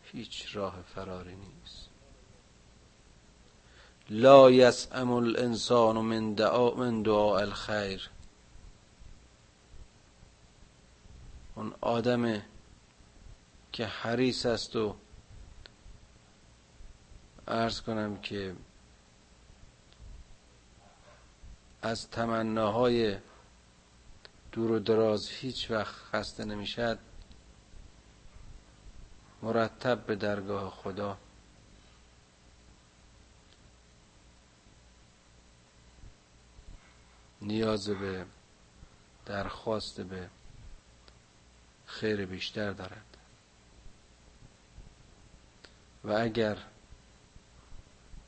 هیچ 0.04 0.56
راه 0.56 0.82
فراری 0.82 1.36
نیست. 1.36 1.90
لا 4.10 4.52
یسعم 4.52 5.12
الانسان 5.12 5.98
من 5.98 6.34
دعا 6.34 6.76
من 6.76 7.04
دعاء 7.04 7.42
الخیر. 7.42 8.10
اون 11.56 11.74
آدم 11.82 12.42
که 13.72 13.86
حریص 13.86 14.46
است 14.46 14.76
و 14.76 14.96
ارز 17.48 17.82
کنم 17.82 18.22
که 18.22 18.56
از 21.86 22.10
تمناهای 22.10 23.18
دور 24.52 24.72
و 24.72 24.80
دراز 24.80 25.30
هیچ 25.30 25.72
وقت 25.72 25.96
خسته 25.96 26.46
نمی‌شد 26.46 27.00
مرتب 29.42 30.06
به 30.06 30.16
درگاه 30.16 30.70
خدا. 30.70 31.18
نیاز 37.42 37.90
به 37.90 38.26
درخواست 39.26 40.02
به 40.02 40.30
خیر 41.86 42.26
بیشتر 42.26 42.72
دارد. 42.72 43.18
و 46.04 46.12
اگر 46.12 46.58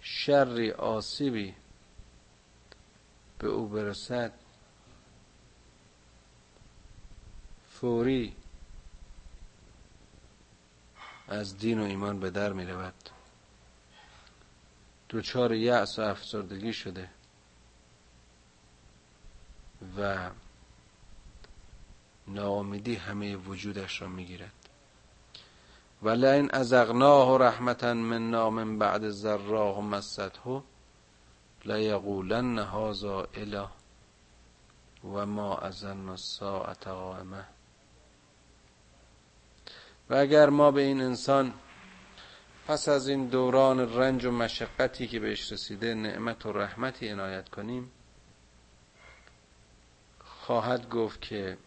شری 0.02 0.72
آسیبی 0.72 1.56
به 3.40 3.48
او 3.48 3.68
برسد. 3.68 4.34
فوری 7.70 8.36
از 11.28 11.58
دین 11.58 11.80
و 11.80 11.84
ایمان 11.84 12.20
به 12.20 12.30
در 12.30 12.54
می 12.54 12.66
رود. 12.66 12.94
دوچار 15.10 15.54
یأس 15.54 16.00
و 16.00 16.02
افسردگی 16.02 16.74
شده 16.74 17.10
و 19.98 20.30
ناامیدی 22.28 22.96
همه 22.96 23.36
وجودش 23.36 24.02
را 24.02 24.08
می‌گیرد 24.08 24.52
ولئن 26.04 26.50
ازغناه 26.54 27.38
رحمتا 27.38 27.94
منا 27.94 28.50
من 28.50 28.80
بعد 28.80 29.10
ذراء 29.10 29.82
مسته 29.82 30.30
لیقولن 31.68 32.60
هذا 32.60 33.28
اله 33.34 33.68
و 35.04 35.26
ما 35.26 35.58
ازن 35.58 36.10
الساعت 36.10 36.88
قائمه 36.88 37.46
و 40.10 40.16
اگر 40.16 40.50
ما 40.50 40.72
به 40.72 40.82
این 40.82 41.02
انسان 41.02 41.54
پس 42.68 42.90
از 42.90 43.08
این 43.08 43.28
دوران 43.28 43.80
رنج 43.80 44.26
و 44.26 44.32
مشقتی 44.32 45.08
که 45.08 45.20
بهش 45.20 45.52
رسیده 45.52 45.94
نعمت 45.94 46.46
و 46.46 46.52
رحمتی 46.52 47.10
عنایت 47.10 47.50
کنیم 47.50 47.92
خواهد 50.20 50.90
گفت 50.90 51.22
که 51.22 51.58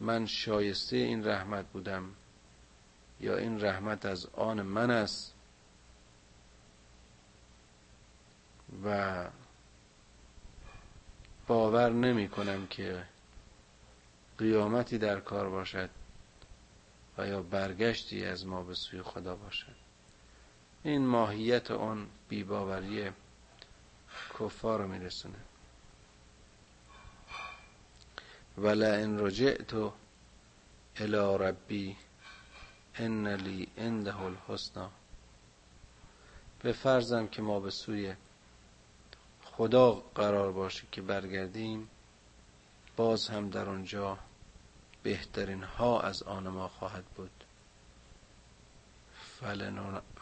من 0.00 0.26
شایسته 0.26 0.96
این 0.96 1.26
رحمت 1.26 1.66
بودم 1.66 2.14
یا 3.20 3.36
این 3.36 3.60
رحمت 3.60 4.06
از 4.06 4.26
آن 4.26 4.62
من 4.62 4.90
است 4.90 5.35
و 8.84 9.24
باور 11.46 11.90
نمی 11.90 12.28
کنم 12.28 12.66
که 12.66 13.04
قیامتی 14.38 14.98
در 14.98 15.20
کار 15.20 15.48
باشد 15.48 15.90
و 17.18 17.26
یا 17.26 17.42
برگشتی 17.42 18.24
از 18.24 18.46
ما 18.46 18.62
به 18.62 18.74
سوی 18.74 19.02
خدا 19.02 19.36
باشد. 19.36 19.76
این 20.82 21.06
ماهیت 21.06 21.70
اون 21.70 22.06
بیباوری 22.28 23.10
کفار 24.38 24.80
رو 24.82 24.88
میرسونه. 24.88 25.38
ولئن 28.58 29.18
رجعت 29.18 29.74
الى 30.96 31.36
ربی 31.38 31.96
ان 32.98 33.28
لی 33.28 33.68
عنده 33.78 34.20
الحسنا 34.20 34.90
به 36.62 36.72
فرضم 36.72 37.26
که 37.26 37.42
ما 37.42 37.60
به 37.60 37.70
سوی 37.70 38.14
خدا 39.56 39.92
قرار 39.92 40.52
باشه 40.52 40.82
که 40.92 41.02
برگردیم 41.02 41.88
باز 42.96 43.28
هم 43.28 43.50
در 43.50 43.68
آنجا 43.68 44.18
بهترین 45.02 45.62
ها 45.62 46.00
از 46.00 46.22
آن 46.22 46.48
ما 46.48 46.68
خواهد 46.68 47.04
بود. 47.04 47.44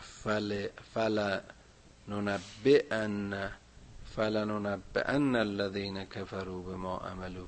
فل 0.00 0.68
فل 0.94 1.40
ننبئن 2.08 3.50
فلننبئن 4.16 5.36
الذین 5.36 6.04
کفروا 6.04 6.62
بما 6.62 6.96
عملوا. 6.98 7.46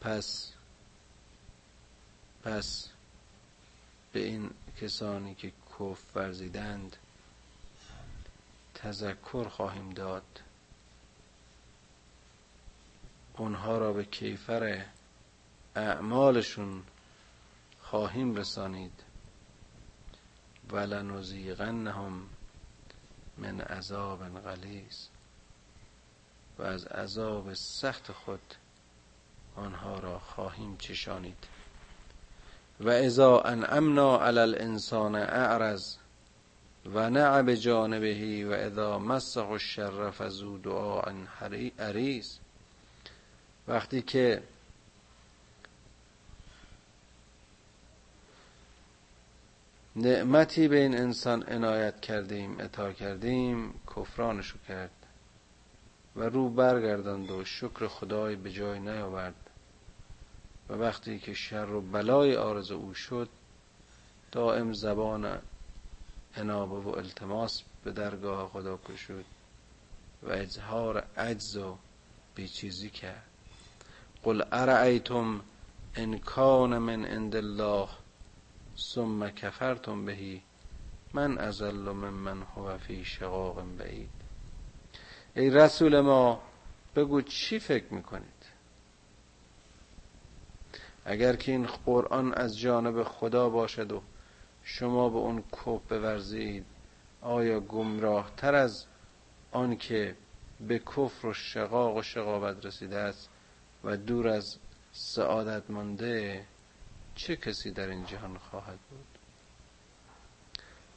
پس 0.00 0.52
پس 2.44 2.88
به 4.12 4.20
این 4.20 4.50
کسانی 4.80 5.34
که 5.34 5.52
کف 5.78 6.16
ورزیدند 6.16 6.96
تذکر 8.74 9.48
خواهیم 9.48 9.90
داد. 9.90 10.40
اونها 13.36 13.78
را 13.78 13.92
به 13.92 14.04
کیفر 14.04 14.84
اعمالشون 15.76 16.82
خواهیم 17.80 18.36
رسانید. 18.36 19.02
ولنزیغنهم 20.72 22.28
من 23.38 23.60
عذاب 23.60 24.40
غلیظ. 24.40 25.06
و 26.58 26.62
از 26.62 26.86
عذاب 26.86 27.54
سخت 27.54 28.12
خود 28.12 28.54
آنها 29.56 29.98
را 29.98 30.18
خواهیم 30.18 30.76
چشانید. 30.76 31.46
و 32.80 32.88
اذا 32.88 33.40
انعمنا 33.40 34.20
علی 34.20 34.38
الانسان 34.38 35.14
اعرض 35.14 35.96
و 36.86 37.10
نع 37.10 37.42
به 37.42 37.56
جانبهی 37.56 38.44
و 38.44 38.52
اذا 38.52 38.98
مسه 38.98 39.48
الشر 39.50 40.10
فزو 40.10 40.58
دعاء 40.58 41.12
عریض 41.78 42.38
وقتی 43.68 44.02
که 44.02 44.42
نعمتی 49.96 50.68
به 50.68 50.80
این 50.80 50.98
انسان 50.98 51.42
عنایت 51.42 52.00
کردیم 52.00 52.60
اتا 52.60 52.92
کردیم 52.92 53.74
کفرانشو 53.96 54.58
کرد 54.68 54.90
و 56.16 56.22
رو 56.22 56.48
برگرداند 56.48 57.30
و 57.30 57.44
شکر 57.44 57.88
خدای 57.88 58.36
به 58.36 58.52
جای 58.52 58.78
نیاورد. 58.78 59.50
و 60.68 60.74
وقتی 60.74 61.18
که 61.18 61.34
شر 61.34 61.70
و 61.70 61.80
بلای 61.80 62.36
آرز 62.36 62.70
او 62.70 62.94
شد 62.94 63.28
دائم 64.32 64.72
زبان 64.72 65.38
انابه 66.34 66.80
و 66.80 66.88
التماس 66.88 67.62
به 67.84 67.92
درگاه 67.92 68.48
خدا 68.48 68.76
کشود 68.76 69.24
و 70.22 70.30
اظهار 70.30 70.98
عجز 71.16 71.56
و 71.56 71.78
بیچیزی 72.34 72.90
کرد. 72.90 73.29
قل 74.22 74.42
ارعیتم 74.52 75.40
ان 75.96 76.18
کان 76.18 76.78
من 76.78 77.04
عند 77.04 77.36
الله 77.36 77.88
ثم 78.76 79.30
کفرتم 79.30 80.04
بهی 80.04 80.42
من 81.14 81.38
ازل 81.38 81.92
من 81.92 82.42
هو 82.42 82.78
فی 82.78 83.04
شقاق 83.04 83.64
بعید. 83.78 84.10
ای 85.36 85.50
رسول 85.50 86.00
ما 86.00 86.42
بگو 86.96 87.22
چی 87.22 87.58
فکر 87.58 87.94
می‌کنید؟ 87.94 88.40
اگر 91.04 91.36
که 91.36 91.52
این 91.52 91.66
قرآن 91.66 92.34
از 92.34 92.58
جانب 92.58 93.02
خدا 93.02 93.48
باشد 93.48 93.92
و 93.92 94.02
شما 94.64 95.08
به 95.08 95.16
اون 95.16 95.42
کف 95.52 95.80
بورزید 95.88 96.66
آیا 97.22 97.60
گمراه 97.60 98.32
تر 98.36 98.54
از 98.54 98.86
آن 99.52 99.76
که 99.76 100.16
به 100.60 100.78
کفر 100.78 101.26
و 101.26 101.32
شقاق 101.32 101.96
و 101.96 102.02
شقابت 102.02 102.66
رسیده 102.66 102.96
است؟ 102.98 103.30
و 103.84 103.96
دور 103.96 104.28
از 104.28 104.56
سعادت 104.92 105.70
مانده 105.70 106.44
چه 107.14 107.36
کسی 107.36 107.70
در 107.70 107.88
این 107.88 108.06
جهان 108.06 108.38
خواهد 108.38 108.78
بود؟ 108.90 109.06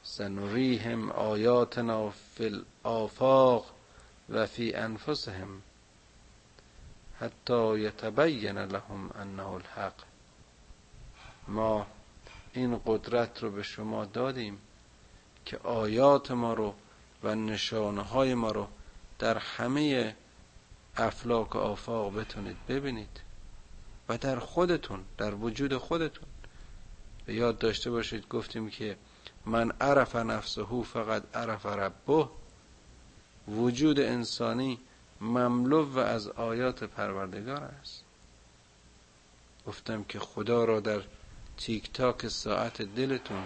سنریهم 0.04 1.12
آیاتنا 1.12 2.10
فی 2.10 2.46
الافاق 2.86 3.74
و 4.30 4.46
فی 4.46 4.74
انفسهم 4.74 5.62
حتی 7.20 7.80
یتبین 7.80 8.58
لهم 8.58 9.12
انه 9.16 9.48
الحق. 9.48 9.94
ما 11.48 11.88
این 12.54 12.82
قدرت 12.86 13.44
رو 13.44 13.52
به 13.52 13.64
شما 13.64 14.06
دادیم 14.06 14.58
که 15.46 15.58
آیات 15.58 16.32
ما 16.32 16.54
رو 16.54 16.74
و 17.24 17.36
نشانه 17.36 18.02
های 18.02 18.34
ما 18.34 18.52
رو 18.52 18.68
در 19.20 19.38
همه 19.38 20.16
افلاک 20.98 21.56
و 21.56 21.60
آفاق 21.60 22.20
بتونید 22.20 22.58
ببینید. 22.68 23.22
و 24.10 24.18
در 24.18 24.40
خودتون 24.40 25.04
در 25.18 25.34
وجود 25.36 25.78
خودتون. 25.78 26.28
به 27.26 27.34
یاد 27.34 27.58
داشته 27.58 27.92
باشید 27.92 28.28
گفتیم 28.28 28.70
که 28.70 28.98
من 29.46 29.72
عرف 29.72 30.16
نفسه 30.16 30.84
فقط 30.84 31.36
عرف 31.36 31.66
ربه. 31.66 32.30
وجود 33.48 34.00
انسانی 34.00 34.80
مملو 35.22 35.86
و 35.86 36.00
از 36.00 36.28
آیات 36.28 36.84
پروردگار 36.84 37.64
است. 37.82 38.04
گفتم 39.68 40.04
که 40.04 40.20
خدا 40.20 40.64
را 40.64 40.80
در 40.80 41.02
تیک 41.58 41.94
تاک 41.94 42.28
ساعت 42.28 42.82
دلتون 42.82 43.44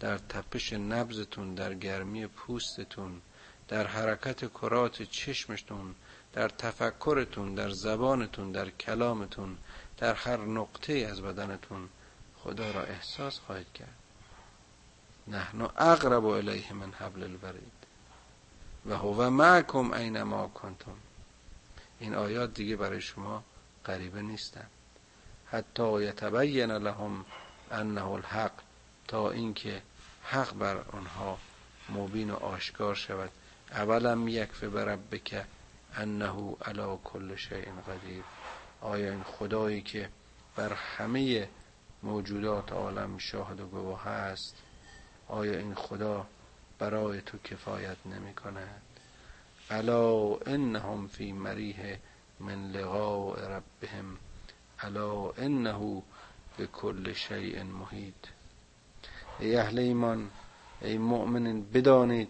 در 0.00 0.18
تپش 0.18 0.72
نبزتون 0.72 1.54
در 1.54 1.74
گرمی 1.74 2.26
پوستتون 2.26 3.20
در 3.68 3.86
حرکت 3.86 4.50
کرات 4.50 5.02
چشمشتون 5.02 5.94
در 6.34 6.48
تفکرتون 6.48 7.54
در 7.54 7.70
زبانتون 7.70 8.52
در 8.52 8.70
کلامتون 8.70 9.56
در 9.98 10.14
هر 10.14 10.36
نقطه 10.36 10.92
از 10.92 11.20
بدنتون 11.20 11.88
خدا 12.42 12.70
را 12.70 12.82
احساس 12.82 13.38
خواهید 13.38 13.72
کرد. 13.72 13.94
نحن 15.28 15.60
اقرب 15.62 16.24
الیه 16.24 16.72
من 16.72 16.92
حبل 16.92 17.22
الورید 17.22 17.72
و 18.86 18.96
هو 18.96 19.30
معکم 19.30 19.92
اینما 19.92 20.48
کنتم. 20.48 20.96
این 22.00 22.14
آیات 22.14 22.54
دیگه 22.54 22.76
برای 22.76 23.00
شما 23.00 23.42
غریبه 23.86 24.22
نیستن 24.22 24.66
حتی 25.46 26.02
یتبین 26.02 26.70
لهم 26.70 27.24
انه 27.70 28.06
الحق 28.06 28.52
تا 29.08 29.30
اینکه 29.30 29.82
حق 30.22 30.54
بر 30.54 30.76
آنها 30.92 31.38
مبین 31.88 32.30
و 32.30 32.34
آشکار 32.34 32.94
شود. 32.94 33.30
اولم 33.70 34.28
یکفه 34.28 34.68
بربک 34.68 35.44
انه 35.96 36.56
علی 36.64 36.98
کل 37.04 37.36
شیء 37.36 37.72
قدیر. 37.88 38.24
آیا 38.80 39.10
این 39.10 39.22
خدایی 39.22 39.82
که 39.82 40.08
بر 40.56 40.72
همه 40.72 41.48
موجودات 42.02 42.72
عالم 42.72 43.18
شاهد 43.18 43.60
و 43.60 43.66
گواه 43.66 44.08
است 44.08 44.56
آیا 45.28 45.58
این 45.58 45.74
خدا 45.74 46.26
برای 46.78 47.20
تو 47.20 47.38
کفایت 47.38 47.96
نمی 48.06 48.34
کند؟ 48.34 48.82
الا 49.70 50.36
انهم 50.46 51.06
فی 51.06 51.32
مریه 51.32 52.00
من 52.40 52.70
لقاء 52.70 53.48
ربهم. 53.48 54.16
الا 54.80 55.30
انه 55.30 56.02
به 56.56 56.66
کل 56.66 57.12
شیء 57.12 57.62
محیط. 57.64 58.14
ای 59.40 59.56
اهل 59.56 59.78
ایمان 59.78 60.30
ای 60.82 60.98
مؤمنین 60.98 61.64
بدانید 61.70 62.28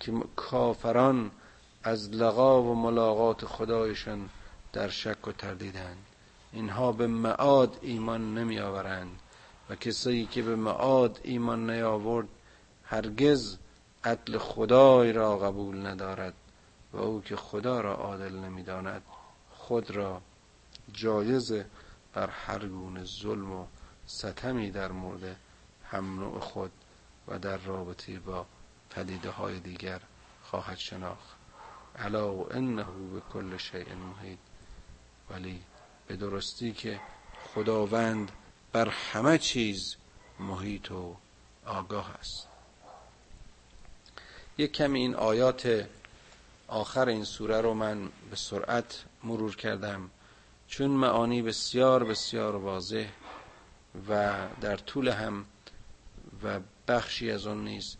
که 0.00 0.12
کافران 0.36 1.30
از 1.86 2.10
لقا 2.10 2.62
و 2.62 2.74
ملاقات 2.74 3.44
خدایشان 3.44 4.30
در 4.72 4.88
شک 4.88 5.28
و 5.28 5.32
تردیدند. 5.32 6.06
اینها 6.52 6.92
به 6.92 7.06
معاد 7.06 7.78
ایمان 7.82 8.34
نمی 8.34 8.60
آورند 8.60 9.20
و 9.70 9.76
کسایی 9.76 10.26
که 10.26 10.42
به 10.42 10.56
معاد 10.56 11.20
ایمان 11.22 11.70
نیاورد 11.70 12.28
هرگز 12.84 13.56
عدل 14.04 14.38
خدای 14.38 15.12
را 15.12 15.38
قبول 15.38 15.86
ندارد 15.86 16.34
و 16.92 16.96
او 16.96 17.22
که 17.22 17.36
خدا 17.36 17.80
را 17.80 17.94
عادل 17.94 18.34
نمی‌داند 18.34 19.02
خود 19.50 19.90
را 19.90 20.20
جایز 20.92 21.52
بر 22.14 22.30
هر 22.30 22.66
گونه 22.66 23.04
ظلم 23.04 23.52
و 23.52 23.66
ستمی 24.06 24.70
در 24.70 24.92
مورد 24.92 25.36
هم 25.90 26.38
خود 26.40 26.70
و 27.28 27.38
در 27.38 27.56
رابطه 27.56 28.18
با 28.18 28.46
پدیده 28.90 29.30
های 29.30 29.60
دیگر 29.60 30.00
خواهد 30.42 30.78
شناخت. 30.78 31.45
علا 31.98 32.34
و 32.34 32.52
انه 32.52 32.84
به 33.12 33.20
کل 33.32 33.56
شیء 33.56 33.94
محیط. 33.94 34.38
ولی 35.30 35.62
به 36.06 36.16
درستی 36.16 36.72
که 36.72 37.00
خداوند 37.54 38.32
بر 38.72 38.88
همه 38.88 39.38
چیز 39.38 39.96
محیط 40.40 40.90
و 40.90 41.16
آگاه 41.66 42.10
است. 42.10 42.48
یک 44.58 44.72
کمی 44.72 45.00
این 45.00 45.14
آیات 45.14 45.88
آخر 46.68 47.08
این 47.08 47.24
سوره 47.24 47.60
رو 47.60 47.74
من 47.74 48.08
به 48.30 48.36
سرعت 48.36 49.04
مرور 49.24 49.56
کردم. 49.56 50.10
چون 50.68 50.90
معانی 50.90 51.42
بسیار 51.42 52.04
بسیار 52.04 52.56
واضح 52.56 53.08
و 54.08 54.34
در 54.60 54.76
طول 54.76 55.08
هم 55.08 55.44
و 56.42 56.60
بخشی 56.88 57.30
از 57.30 57.46
آن 57.46 57.64
نیز 57.64 57.96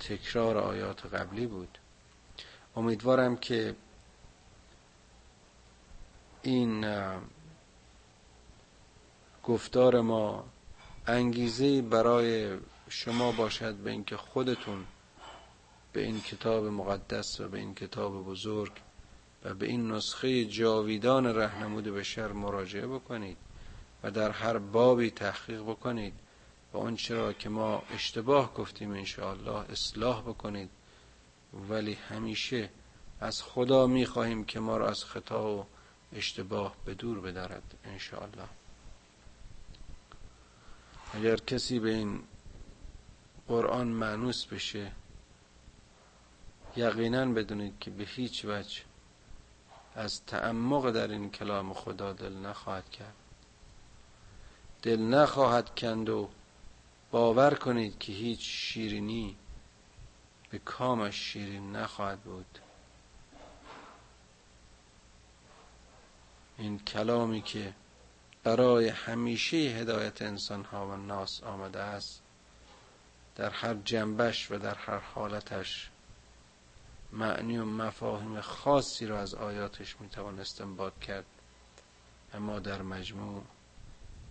تکرار 0.00 0.58
آیات 0.58 1.06
قبلی 1.06 1.46
بود. 1.46 1.78
امیدوارم 2.76 3.36
که 3.36 3.74
این 6.42 6.86
گفتار 9.44 10.00
ما 10.00 10.44
انگیزه 11.06 11.82
برای 11.82 12.58
شما 12.88 13.32
باشد 13.32 13.74
به 13.74 13.90
اینکه 13.90 14.16
خودتون 14.16 14.84
به 15.92 16.02
این 16.02 16.20
کتاب 16.20 16.64
مقدس 16.66 17.40
و 17.40 17.48
به 17.48 17.58
این 17.58 17.74
کتاب 17.74 18.24
بزرگ 18.24 18.72
و 19.44 19.54
به 19.54 19.66
این 19.66 19.92
نسخه 19.92 20.44
جاویدان 20.44 21.26
رهنمود 21.26 21.84
بشر 21.84 22.32
مراجعه 22.32 22.86
بکنید 22.86 23.36
و 24.02 24.10
در 24.10 24.30
هر 24.30 24.58
بابی 24.58 25.10
تحقیق 25.10 25.62
بکنید 25.62 26.14
و 26.72 26.78
آن 26.78 26.96
چرا 26.96 27.32
که 27.32 27.48
ما 27.48 27.82
اشتباه 27.94 28.54
گفتیم 28.54 28.90
انشاءالله 28.90 29.70
اصلاح 29.70 30.22
بکنید. 30.22 30.70
ولی 31.52 31.94
همیشه 31.94 32.70
از 33.20 33.42
خدا 33.42 33.86
می‌خواهیم 33.86 34.44
که 34.44 34.60
ما 34.60 34.76
را 34.76 34.88
از 34.88 35.04
خطا 35.04 35.56
و 35.56 35.66
اشتباه 36.12 36.76
به 36.84 36.94
دور 36.94 37.20
بدارد 37.20 37.78
انشاءالله. 37.84 38.48
اگر 41.14 41.36
کسی 41.36 41.78
به 41.78 41.90
این 41.90 42.22
قرآن 43.48 43.88
معنوس 43.88 44.46
بشه 44.46 44.92
یقینا 46.76 47.26
بدونید 47.26 47.78
که 47.80 47.90
به 47.90 48.04
هیچ 48.04 48.44
وجه 48.44 48.80
از 49.94 50.24
تعمق 50.24 50.90
در 50.90 51.10
این 51.10 51.30
کلام 51.30 51.72
خدا 51.74 52.12
دل 52.12 52.32
نخواهد 52.32 52.90
کرد. 52.90 53.14
دل 54.82 55.00
نخواهد 55.00 55.78
کند 55.78 56.08
و 56.08 56.28
باور 57.10 57.54
کنید 57.54 57.98
که 57.98 58.12
هیچ 58.12 58.40
شیرینی 58.42 59.36
به 60.50 60.58
کامش 60.58 61.32
شیرین 61.32 61.76
نخواهد 61.76 62.20
بود. 62.20 62.58
این 66.58 66.78
کلامی 66.78 67.42
که 67.42 67.74
برای 68.42 68.88
همیشه 68.88 69.56
هدایت 69.56 70.22
انسان 70.22 70.64
ها 70.64 70.86
و 70.86 70.96
ناس 70.96 71.42
آمده 71.42 71.80
است 71.80 72.22
در 73.36 73.50
هر 73.50 73.74
جنبش 73.74 74.50
و 74.50 74.58
در 74.58 74.74
هر 74.74 74.98
حالتش 74.98 75.90
معنی 77.12 77.58
و 77.58 77.64
مفاهیم 77.64 78.40
خاصی 78.40 79.06
را 79.06 79.20
از 79.20 79.34
آیاتش 79.34 80.00
می‌توان 80.00 80.40
استنباط 80.40 80.98
کرد. 80.98 81.24
اما 82.34 82.58
در 82.58 82.82
مجموع 82.82 83.44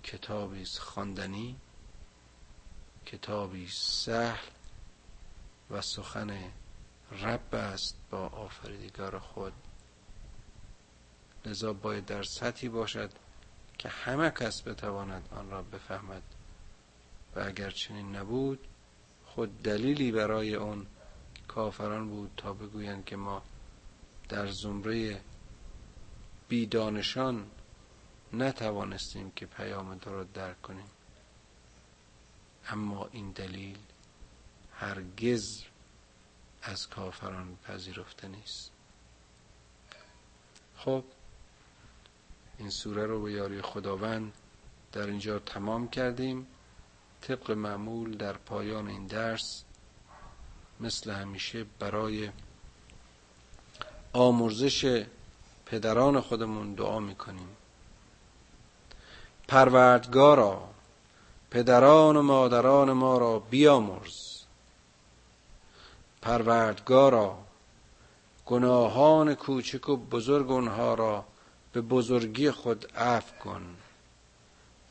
کتابی 0.03 0.65
خواندنی 0.65 1.55
کتابی 3.05 3.67
سهل 3.67 4.58
و 5.71 5.81
سخن 5.81 6.51
رب 7.11 7.55
است 7.55 7.95
با 8.09 8.27
آفریدگار 8.27 9.19
خود. 9.19 9.53
لذا 11.45 11.73
باید 11.73 12.05
در 12.05 12.23
سطحی 12.23 12.69
باشد 12.69 13.11
که 13.77 13.89
همه 13.89 14.29
کس 14.29 14.61
بتواند 14.61 15.29
آن 15.31 15.49
را 15.49 15.61
بفهمد. 15.61 16.23
و 17.35 17.39
اگر 17.39 17.69
چنین 17.71 18.15
نبود 18.15 18.67
خود 19.25 19.63
دلیلی 19.63 20.11
برای 20.11 20.55
اون 20.55 20.87
کافران 21.47 22.09
بود 22.09 22.31
تا 22.37 22.53
بگویند 22.53 23.05
که 23.05 23.15
ما 23.15 23.41
در 24.29 24.47
زمره 24.47 25.21
بیدانشان 26.47 27.45
نتوانستیم 28.33 29.31
که 29.31 29.45
پیام 29.45 29.97
تو 29.97 30.13
را 30.13 30.23
درک 30.23 30.61
کنیم. 30.61 30.89
اما 32.67 33.09
این 33.11 33.31
دلیل 33.31 33.77
هرگز 34.79 35.63
از 36.61 36.89
کافران 36.89 37.57
پذیرفته 37.67 38.27
نیست. 38.27 38.71
خب 40.77 41.03
این 42.57 42.69
سوره 42.69 43.05
رو 43.05 43.21
به 43.21 43.31
یاری 43.31 43.61
خداوند 43.61 44.33
در 44.91 45.07
اینجا 45.07 45.39
تمام 45.39 45.89
کردیم. 45.89 46.47
طبق 47.21 47.51
معمول 47.51 48.17
در 48.17 48.33
پایان 48.33 48.87
این 48.87 49.07
درس 49.07 49.63
مثل 50.79 51.11
همیشه 51.11 51.65
برای 51.79 52.29
آمرزش 54.13 55.05
پدران 55.65 56.21
خودمون 56.21 56.73
دعا 56.73 56.99
می‌کنیم. 56.99 57.49
پروردگارا 59.47 60.69
پدران 61.51 62.15
و 62.15 62.21
مادران 62.21 62.91
ما 62.91 63.17
را 63.17 63.39
بیامرز. 63.39 64.38
پروردگارا. 66.21 67.37
گناهان 68.45 69.35
کوچک 69.35 69.89
و 69.89 69.97
بزرگ 69.97 70.51
اونها 70.51 70.93
را 70.93 71.25
به 71.73 71.81
بزرگی 71.81 72.51
خود 72.51 72.91
عفو 72.95 73.35
کن. 73.43 73.61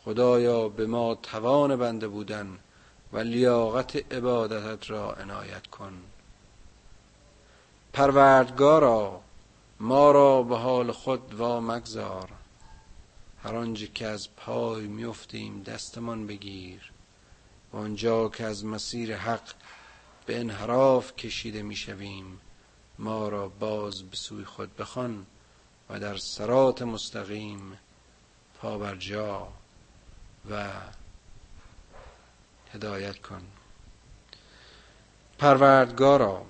خدایا 0.04 0.68
به 0.68 0.86
ما 0.86 1.14
توان 1.14 1.76
بنده 1.76 2.08
بودن 2.08 2.58
و 3.12 3.18
لیاقت 3.18 4.12
عبادتت 4.12 4.90
را 4.90 5.12
عنایت 5.12 5.66
کن. 5.66 5.92
پروردگارا 7.92 9.20
ما 9.80 10.10
را 10.10 10.42
به 10.42 10.56
حال 10.56 10.92
خود 10.92 11.40
و 11.40 11.60
مگذار 11.60 12.28
هر 13.44 13.56
آنجا 13.56 13.86
که 13.86 14.06
از 14.06 14.28
پای 14.36 14.86
میفتیم 14.86 15.62
دستمان 15.62 16.26
بگیر. 16.26 16.92
و 17.72 17.76
آنجا 17.76 18.28
که 18.28 18.44
از 18.44 18.64
مسیر 18.64 19.16
حق 19.16 19.52
به 20.28 20.40
انحراف 20.40 21.16
کشیده 21.16 21.62
می‌شویم. 21.62 22.40
ما 22.98 23.28
را 23.28 23.48
باز 23.48 24.02
به 24.02 24.16
سوی 24.16 24.44
خود 24.44 24.76
بخوان 24.76 25.26
و 25.90 26.00
در 26.00 26.16
سرات 26.16 26.82
مستقیم 26.82 27.78
پابرجا 28.60 29.48
و 30.50 30.70
هدایت 32.72 33.18
کن. 33.18 33.42
پروردگارا 35.38 36.42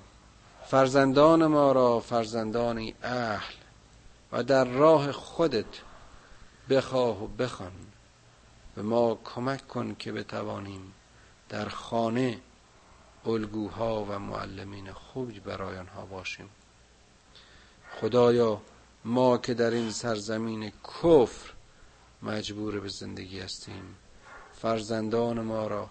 فرزندان 0.66 1.46
ما 1.46 1.72
را 1.72 2.00
فرزندانی 2.00 2.94
اهل 3.02 3.54
و 4.32 4.42
در 4.42 4.64
راه 4.64 5.12
خودت 5.12 5.80
بخواه 6.70 7.24
و 7.24 7.26
بخوان 7.26 7.72
به 8.74 8.82
ما 8.82 9.18
کمک 9.24 9.68
کن 9.68 9.96
که 9.98 10.12
بتوانیم 10.12 10.92
در 11.48 11.68
خانه 11.68 12.40
الگوها 13.26 14.04
و 14.04 14.18
معلمین 14.18 14.92
خوبی 14.92 15.40
برای 15.40 15.78
آنها 15.78 16.06
باشیم. 16.06 16.48
خدایا 18.00 18.60
ما 19.04 19.38
که 19.38 19.54
در 19.54 19.70
این 19.70 19.90
سرزمین 19.90 20.72
کفر 20.84 21.52
مجبور 22.22 22.80
به 22.80 22.88
زندگی 22.88 23.40
هستیم 23.40 23.96
فرزندان 24.52 25.40
ما 25.40 25.66
را 25.66 25.90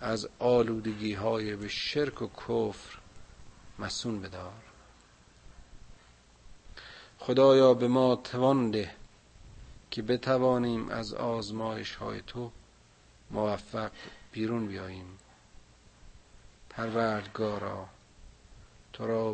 از 0.00 0.28
آلودگی 0.38 1.12
های 1.14 1.56
به 1.56 1.68
شرک 1.68 2.22
و 2.22 2.28
کفر 2.28 2.98
مسون 3.78 4.20
بدار. 4.20 4.52
خدایا 7.18 7.74
به 7.74 7.88
ما 7.88 8.16
توان 8.16 8.70
ده 8.70 8.90
که 9.90 10.02
بتوانیم 10.02 10.88
از 10.88 11.14
آزمایش 11.14 11.94
های 11.94 12.22
تو 12.26 12.50
موفق 13.30 13.90
بیرون 14.32 14.66
بیاییم. 14.66 15.18
پروردگارا 16.76 17.88
تو 18.92 19.06
را 19.06 19.32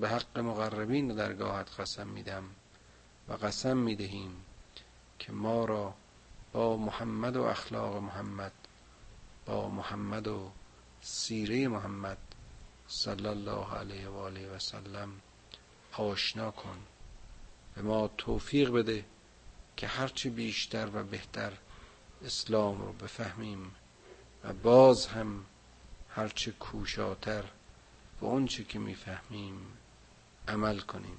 به 0.00 0.08
حق 0.08 0.38
مقربین 0.38 1.08
درگاهت 1.08 1.80
قسم 1.80 2.06
میدم 2.06 2.44
و 3.28 3.32
قسم 3.32 3.76
می‌دهیم 3.76 4.44
که 5.18 5.32
ما 5.32 5.64
را 5.64 5.94
با 6.52 6.76
محمد 6.76 7.36
و 7.36 7.42
اخلاق 7.42 7.96
محمد 7.96 8.52
با 9.46 9.68
محمد 9.68 10.28
و 10.28 10.50
سیره 11.00 11.68
محمد 11.68 12.18
صلی 12.88 13.26
الله 13.26 13.74
علیه 13.74 14.08
و 14.08 14.16
آله 14.16 14.48
و 14.48 14.58
سلم 14.58 15.20
آشنا 15.92 16.50
کن. 16.50 16.78
به 17.74 17.82
ما 17.82 18.08
توفیق 18.08 18.70
بده 18.70 19.04
که 19.76 19.86
هرچی 19.86 20.30
بیشتر 20.30 20.88
و 20.94 21.04
بهتر 21.04 21.52
اسلام 22.24 22.82
رو 22.82 22.92
بفهمیم 22.92 23.74
و 24.44 24.52
باز 24.52 25.06
هم 25.06 25.44
هرچه 26.16 26.50
کوشاتر 26.52 27.44
به 28.20 28.26
اونچه 28.26 28.64
که 28.64 28.78
می‌فهمیم 28.78 29.66
عمل 30.48 30.78
کنیم. 30.78 31.18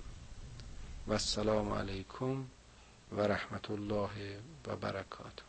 و 1.08 1.12
السلام 1.12 1.74
علیکم 1.74 2.46
و 3.12 3.22
رحمت 3.22 3.72
الله 3.72 4.40
و 4.68 4.76
برکاته. 4.76 5.47